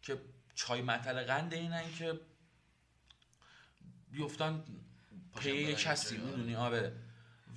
[0.02, 0.22] که
[0.56, 2.20] چای مطل قند اینن که
[4.12, 4.64] بیفتن
[5.40, 6.94] پی کسی می‌دونی آره.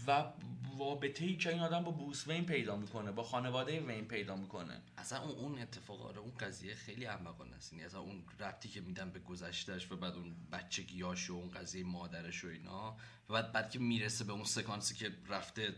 [0.06, 0.32] و
[0.78, 4.82] رابطه ای که این آدم با بوس وین پیدا می‌کنه با خانواده وین پیدا می‌کنه.
[4.98, 7.72] اصلا اون اون اتفاق آره اون قضیه خیلی احمقانه است.
[7.72, 11.84] یعنی اصلا اون ربطی که میدن به گذشتهش و بعد اون بچگیاش و اون قضیه
[11.84, 12.96] مادرش و اینا
[13.28, 15.74] و بعد بعد که می‌رسه به اون سکانسی که رفته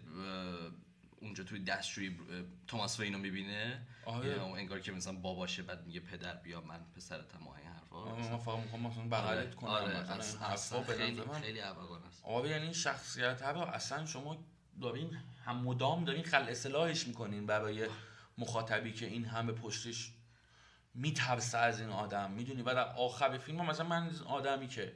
[1.20, 2.16] اونجا توی دستشوی
[2.66, 3.86] توماس وینو می‌بینه.
[4.04, 4.42] آره.
[4.42, 7.50] انگار که مثلا باباشه بعد میگه پدر بیا من پسرتم و
[7.92, 9.70] من فقط می‌خوام مثلا بغلت کنم.
[9.70, 10.18] آره.
[10.18, 12.24] مثلا خیلی خیلی است.
[12.24, 14.44] آره یعنی این شخصیت رو اصلا شما
[14.80, 17.88] دارین هم مدام دارین خل اصلاحش می‌کنین برای
[18.38, 20.12] مخاطبی که این همه پشتش
[20.94, 22.30] میترسه از این آدم.
[22.30, 24.92] می‌دونی؟ بعد آخر فیلم مثلا من آدمی که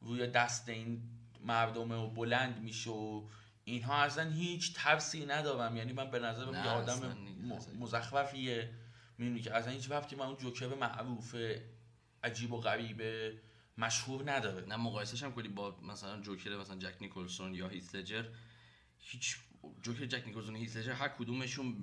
[0.00, 1.02] روی دست این
[1.40, 3.28] مردمه و بلند میشه و
[3.68, 5.76] اینها اصلا هیچ ترسی ندارم.
[5.76, 7.16] یعنی من به نظر یه آدم
[7.78, 8.70] مزخرفیه.
[9.18, 11.36] می‌دونی که اصلا هیچ وقتی من اون جوکر معروف
[12.24, 13.40] عجیب و غریبه
[13.78, 14.66] مشهور نداره.
[14.66, 18.24] نه مقایسش هم کنی با مثلا جوکر مثلا جک نیکلسون یا هیت لجر.
[18.98, 19.36] هیچ
[19.82, 21.80] جوکر جک نیکلسون هیتلر هر کدومشون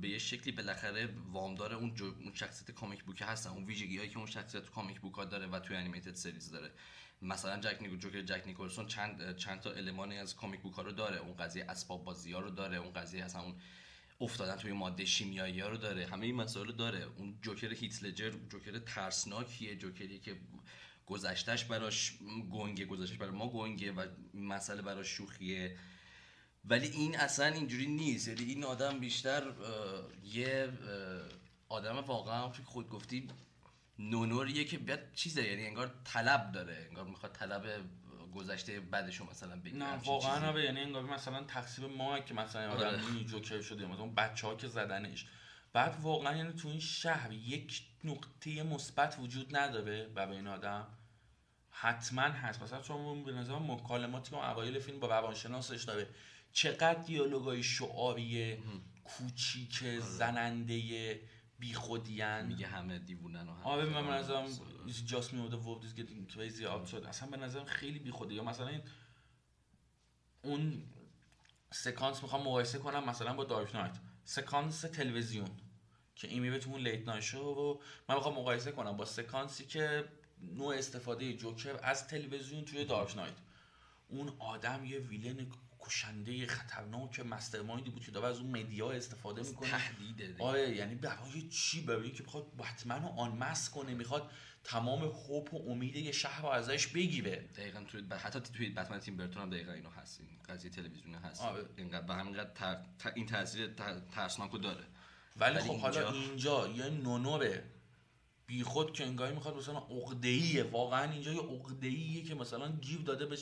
[0.00, 2.04] به یه شکلی بالاخره وامدار اون, جو...
[2.04, 3.50] اون شخصیت کامیک بوک هستن.
[3.50, 6.50] اون ویژگی هایی که اون شخصیت تو کامیک بوک ها داره و توی انیمیتد سریز
[6.50, 6.70] داره.
[7.22, 10.92] مثلا جک نیکو جوکر جک نیکلسون چند چند تا المانی از کامیک بوک ها رو
[10.92, 11.16] داره.
[11.16, 12.76] اون قضیه اسباب بازی ها رو داره.
[12.76, 13.54] اون قضیه اصلا اون
[14.20, 16.06] افتادن توی ماده شیمیایی ها رو داره.
[16.06, 17.06] همه این مسائل رو داره.
[17.16, 19.76] اون جوکر هیتلجر جوکر ترسناکیه.
[19.76, 20.40] جوکری که
[21.06, 22.18] گذشتش براش
[22.52, 25.78] گنگه گذشتش برای ما گنگه و مسئله براش شوخیه.
[26.64, 28.28] ولی این اصلا اینجوری نیست.
[28.28, 29.54] یعنی این آدم بیشتر
[30.24, 30.72] یه
[31.68, 33.28] آدم واقعا خود گفتی
[33.98, 37.64] نونوریه که بیاد چیزه یعنی انگار طلب داره انگار می‌خواد طلب
[38.34, 42.86] گذشته بعدشو مثلا بگیره نه واقعا نه یعنی انگار مثلا تقسیم ما که مثلا آدم
[42.86, 43.24] آره.
[43.24, 45.26] جوکر شده مثلا بچه ها که زدنش.
[45.72, 50.86] بعد واقعا یعنی تو این شهر یک نقطه مثبت وجود نداره به این آدم.
[51.70, 52.62] حتما هست.
[52.62, 56.06] مثلا چون به نظر مکالماتی که اوایل فیلم با روانشناسش داره
[56.52, 58.58] چقدر دیالوگای شعاری
[59.04, 60.00] کوچیک آره.
[60.00, 61.20] زننده
[61.62, 64.46] بی خودیان میگه همه دیوونن و آره من نظرم
[65.06, 68.68] جاست می world is getting crazy outside اصلا به نظرم خیلی بی خوده یا مثلا
[68.68, 68.82] این
[70.42, 70.82] اون
[71.70, 73.98] سکانس می‌خوام مقایسه کنم مثلا با دارک نایت.
[74.24, 75.50] سکانس تلویزیون
[76.14, 79.66] که این میره تو اون لیت نایت شو و من می‌خوام مقایسه کنم با سکانسی
[79.66, 80.04] که
[80.40, 83.36] نوع استفاده جوکر از تلویزیون توی دارک نایت.
[84.08, 85.46] اون آدم یه ویلن
[85.82, 89.70] کشنده خطرناک مسترمایندی بود که داره از اون مدیا استفاده می‌کنه.
[89.70, 94.30] تهدیده آره یعنی برای چی برای که بخواد بتمن رو آنمس کنه می‌خواد
[94.64, 97.36] تمام خوب و امید یه شهر رو ازش بگیره.
[97.56, 98.14] دقیقا توی ب...
[98.14, 100.20] حتی توی بتمن تیم برتون هم دقیقا اینو هست.
[100.20, 101.40] این قضیه تلویزیونی هست.
[101.40, 101.64] آره.
[101.76, 102.50] اینقدر به همینقدر
[102.98, 103.12] تر...
[103.14, 104.00] این تاثیر تر...
[104.00, 104.84] ترسناکو داره.
[105.36, 106.04] ولی, خب اینجا...
[106.04, 107.70] حالا اینجا یه نونوره
[108.46, 110.62] بیخود که انگاری می‌خواد مثلا عقده‌ایه.
[110.62, 113.38] واقعا اینجا یه عقده‌ایه که مثلا گیو داده به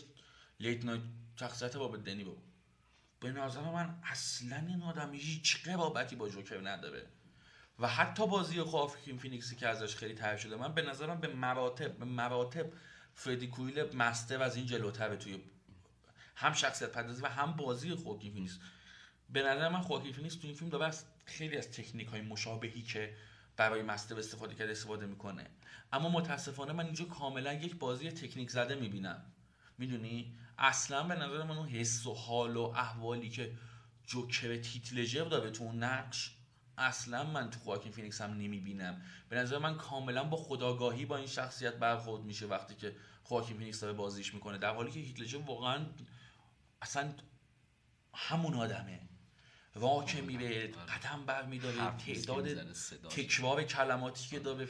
[0.60, 1.02] late night
[1.36, 2.42] شخصیت باب دنیرو بود
[3.20, 7.06] به نظر من اصلا این آدم هیچ قرابتی با جوکر نداره.
[7.78, 11.96] و حتی بازی خواکین فینیکسی که ازش خیلی تعریف شده من به نظرم به مراتب
[11.96, 12.72] به مراتب
[13.14, 15.40] فردی کوئل Master از این جلوتره توی
[16.36, 18.58] هم شخصیت پردازی و هم بازی خواکین فینیکس.
[19.30, 23.16] به نظر من خواکین فینیکس توی این فیلم داره خیلی از تکنیک های مشابهی که
[23.56, 25.46] برای Master استفاده کرده استفاده می‌کنه.
[25.92, 29.32] اما متاسفانه من اینجا کاملا یک بازی تکنیک زده می‌بینم.
[29.78, 33.52] می‌دونی؟ اصلا به نظر من اون حس و حال و احوالی که
[34.06, 36.36] جوکر هیث لجر داره تو اون نقش
[36.78, 39.02] اصلا من تو خواکین فینیکس هم نمی‌بینم.
[39.28, 43.80] به نظر من کاملا با خودآگاهی با این شخصیت برخورد میشه وقتی که خواکین فینیکس
[43.80, 44.58] داره بازیش می‌کنه.
[44.58, 45.86] در حالی که هیث لجر واقعا
[46.82, 47.14] اصلا
[48.14, 49.00] همون آدمه.
[50.06, 52.72] که میره قدم بر میداره تعداد
[53.08, 54.68] تکرار کلماتی که داره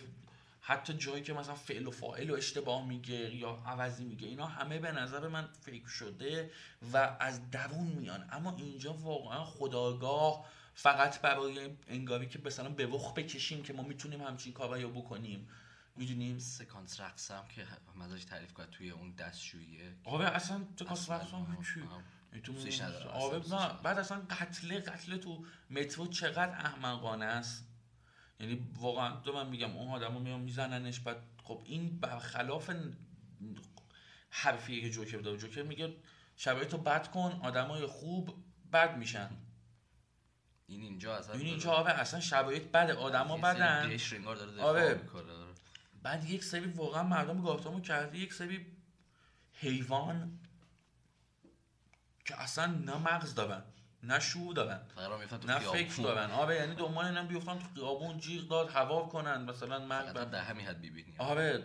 [0.70, 4.78] حتی جایی که مثلا فعل و فاعل و اشتباه میگه یا عوضی میگه اینا همه
[4.78, 6.50] به نظر من فکر شده
[6.92, 8.28] و از درون میان.
[8.33, 14.20] اما اینجا واقعا خداگاه فقط برای انگاری که مثلا به وخ بکشیم که ما می‌تونیم
[14.22, 15.48] همچین کارا بکنیم.
[15.96, 21.35] می‌دونیم؟ سکانس رقص هم که مزاج تعریف کرد توی اون دستشوییه آره اصلا سکانس رقص
[21.35, 21.80] هم چی
[23.09, 23.38] آره
[23.83, 27.69] بعد اصلا قتل قتل تو مترو چقدر احمقانه است.
[28.40, 32.70] یعنی واقعا تو من میگم اون آدمو میان میزننش بعد خب این برخلاف
[34.31, 35.96] حرفیه که جوکر داره جوکر میگه
[36.37, 39.31] شرایط رو بد کن آدمای خوب بد میشن.
[40.66, 43.90] این اینجا اصلا این اینجا آره اصلا شرایط بده آدما بدن.
[44.62, 44.94] آره
[46.03, 48.66] بعد یک سری واقعا مردم گاتامو کرده یک سری
[49.53, 50.38] حیوان
[52.24, 53.62] که اصلا نه مغز دارن.
[54.02, 54.80] نه شعور دارن
[55.46, 56.30] نه فکر دارن.
[56.30, 60.66] آره یعنی دنبال اینم بیفتن تو خیابون جیغ داد هوا کنن مثلا مرد در همین
[60.66, 61.64] حد ببینی آره.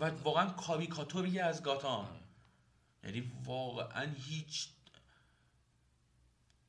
[0.00, 2.20] و واقعا کاریکاتوری از گاتام آره.
[3.04, 4.68] یعنی واقعا هیچ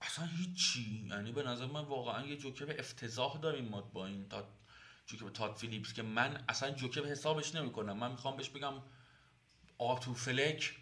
[0.01, 1.07] اصلا هیچی.
[1.09, 4.43] یعنی به نظر من واقعا یه جوکر افتضاح داریم ما با این تا
[5.05, 7.97] جوکر تاد فیلیپس که من اصلا جوکر حسابش نمی‌کنم.
[7.97, 8.73] من می‌خوام بهش بگم
[9.77, 10.75] آرتور فلک.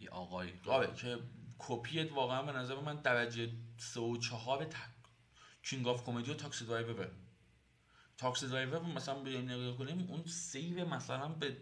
[0.00, 0.52] یه آقای.
[0.66, 1.18] آره که
[1.60, 4.66] کپی واقعا به نظر من درجه سه و چهار
[5.62, 7.10] King of Comedy و Taxi Driver
[8.18, 11.56] Taxi Driver مثلا بریم نگاه کنیم اون سیر مثلا به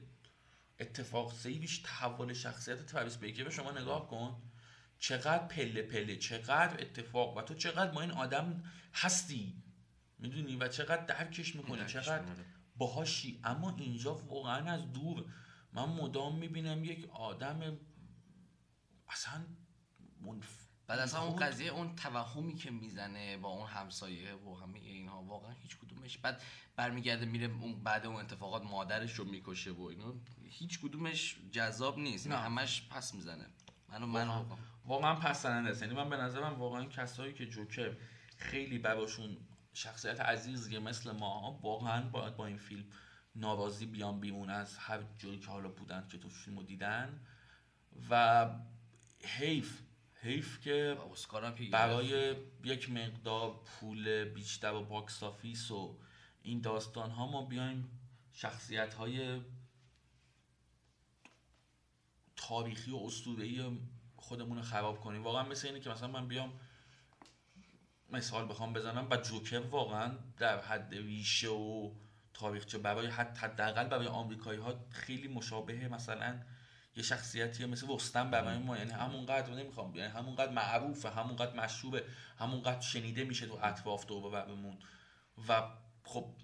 [0.81, 4.43] اتفاق سیرش تحول شخصیت تراویس بیکل شما نگاه کن.
[4.99, 8.63] چقدر پله پله چقدر اتفاق و تو چقدر با این آدم
[8.95, 9.63] هستی؟
[10.19, 12.25] می‌دونی؟ و چقدر درکش می‌کنی چقدر
[12.77, 13.41] باهاشی.
[13.45, 15.25] اما اینجا واقعا از دور
[15.73, 17.79] من مدام می‌بینم یک آدم
[19.09, 19.47] اصلا
[20.87, 25.53] بعد اصلا اون قضیه اون توهمی که می‌زنه با اون همسایه و همه اینها واقعا
[25.53, 26.43] هیچ کدومش بعد
[26.77, 30.15] برمیگرده میره اون بعد اون اتفاقات مادرش رو می‌کشه و اینا.
[30.45, 32.27] هیچ کدومش جذاب نیست.
[32.27, 32.37] نه.
[32.37, 33.47] همش پس می‌زنه.
[33.89, 34.45] منو من
[34.85, 35.83] واقعا پسندنده است.
[35.83, 37.97] یعنی من به نظرم واقعا کسایی که جوکر
[38.37, 39.37] خیلی براشون
[39.73, 42.85] شخصیت عزیزیه مثل ما واقعا باید با این فیلم
[43.37, 47.27] ناراضی بیان بیرون از هر جایی که حالا بودن که تو فیلمو دیدن.
[48.11, 48.47] و
[49.25, 49.83] حیف
[50.23, 50.97] حیف که
[51.71, 55.99] برای یک مقدار پول بیشتر و box office و
[56.43, 58.01] این داستان ها ما بیایم
[58.33, 59.41] شخصیت های
[62.37, 63.79] تاریخی و اسطوره‌ای
[64.17, 65.25] خودمون رو خراب کنیم.
[65.25, 66.61] واقعا مثل اینه که مثلا من بیام
[68.11, 71.91] مثال بخوام بزنم و جوکر واقعا در حد ریشه و
[72.35, 76.41] تاریخچه برای حداقل برای آمریکایی ها خیلی مشابه مثلا
[76.99, 82.05] یه شخصیتی مثل رستم برای ما یعنی همونقدر نمی‌خوام یعنی همونقدر معروفه همونقدر مشهوره
[82.39, 84.79] همونقدر شنیده میشه تو اطراف دور برمون
[85.49, 85.63] و
[86.03, 86.35] خب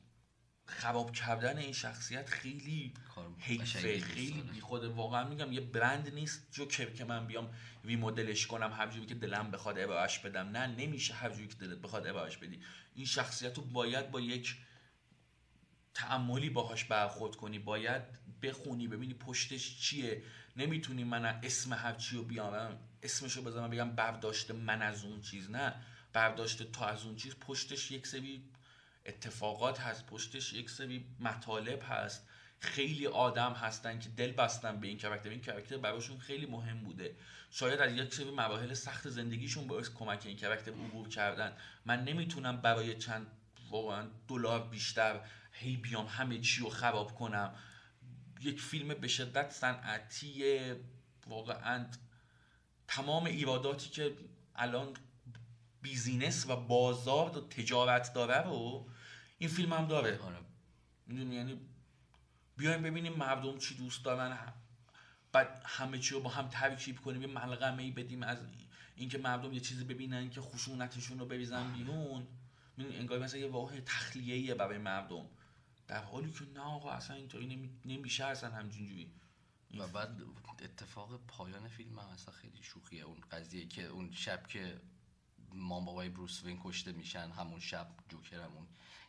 [0.66, 2.94] خراب کردن این شخصیت خیلی
[3.38, 7.50] حیفه خیلی بی خود واقعا میگم یه برند نیست جوکر که من بیام
[7.84, 10.48] مدلش کنم هر جوری که دلم بخواد ارائهش بدم.
[10.48, 12.60] نه نمیشه هر جوری که دلت بخواد ارائهش بدی.
[12.94, 14.56] این شخصیت رو باید با یک
[15.94, 17.58] تعملی باهاش برخورد کنی.
[17.58, 18.02] باید
[18.42, 20.22] بخونی ببینی پشتش چیه.
[20.56, 25.50] نمی‌تونی من اسم هر چی رو بیارم اسمشو بزنم بگم برداشت من از اون چیز.
[25.50, 25.74] نه.
[26.12, 27.36] برداشت تا از اون چیز.
[27.36, 28.44] پشتش یک سری
[29.06, 30.06] اتفاقات هست.
[30.06, 32.28] پشتش یک سری مطالب هست.
[32.60, 37.16] خیلی آدم هستن که دل بستن به این کرکتر این کرکتر براشون خیلی مهم بوده.
[37.50, 41.56] شاید از یک سری مراحل سخت زندگیشون باعث کمک این کرکتر عبور کردن.
[41.84, 43.26] من نمی‌تونم برای چند
[43.70, 45.20] واقعا دلار بیشتر
[45.52, 47.54] هی بیام همه چی رو خراب کنم.
[48.44, 50.44] یک فیلم به شدت صنعتی
[51.26, 51.86] واقعا
[52.88, 54.16] تمام ایراداتی که
[54.56, 54.96] الان
[55.82, 58.88] بیزینس و بازار و تجارت داره رو
[59.38, 60.18] این فیلم هم داره.
[60.18, 60.36] آره.
[61.08, 61.60] یعنی
[62.56, 64.52] بیایم ببینیم مردم چی دوست دارن
[65.32, 68.38] بعد همه چی رو با هم ترکیب کنیم یه ملغمه ای بدیم از
[68.96, 72.26] اینکه مردم یه چیزی ببینن که خشونتشون رو بریزن بیرون.
[72.78, 75.26] انگار مثلا یه واقع تخلیه برای مردم.
[75.88, 79.12] در حالی که نه آقا اصلا اینطوری نمیشه اصلا همجوری
[79.78, 80.22] و بعد
[80.62, 84.80] اتفاق پایان فیلم هم اصلا خیلی شوخیه اون قضیه که اون شب که
[85.52, 88.66] مامان بابای بروس وین کشته میشن همون شب جوکر همون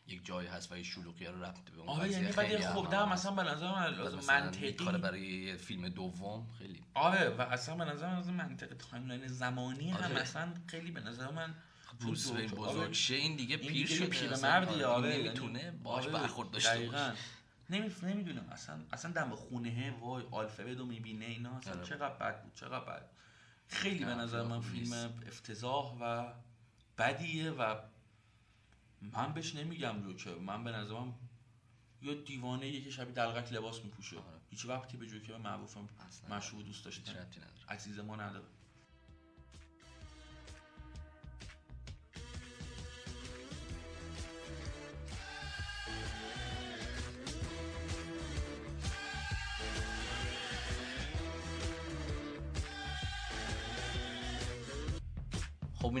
[0.08, 3.12] یک جایی هست و یه شلوغی رو رفت به اون آره یعنی بعد خب ده
[3.12, 8.20] مثلا به نظر من منطقی کار برای فیلم دوم خیلی آره و اصلا به نظر
[8.20, 10.04] من منطق timeline زمانی آره.
[10.04, 11.54] هم مثلا خیلی به نظر من
[12.00, 16.12] بروس وین بزرگ شه این دیگه پیر شده پیر مردی آره نمی‌تونه یعنی باش آره
[16.12, 17.12] برخورد داشته باشه.
[18.02, 21.84] نمی‌دونم اصلا اصلا دم خونه وای آلفرد رو می‌بینه اینا اصلا آره.
[21.84, 23.10] چقدر بد بود چقدر بد
[23.68, 24.92] خیلی به نظر من فیلم
[25.26, 26.32] افتضاح و
[26.98, 27.76] بدیه و
[29.02, 30.34] من بهش نمیگم جوکر.
[30.34, 31.14] من به نظرم
[32.02, 34.16] یا دیوانه یکی شبیه دلغک لباس میپوشه.
[34.16, 34.40] آره.
[34.50, 35.88] هیچ وقتی به جوکر معروفم
[36.30, 37.26] مشهور دوست داشتم
[37.68, 38.44] عزیز ما نداره.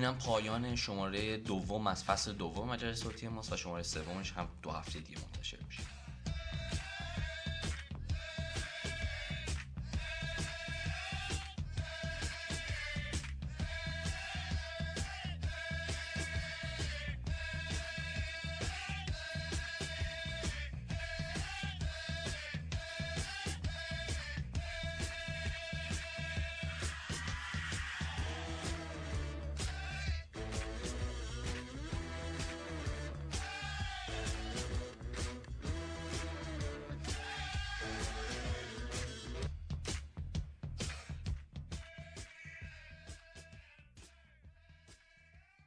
[0.06, 4.70] اینم پایان شماره دوم از فصل دوم مجله صوتی ماست و شماره سومش هم دو
[4.70, 5.95] هفته دیگه منتشر میشه.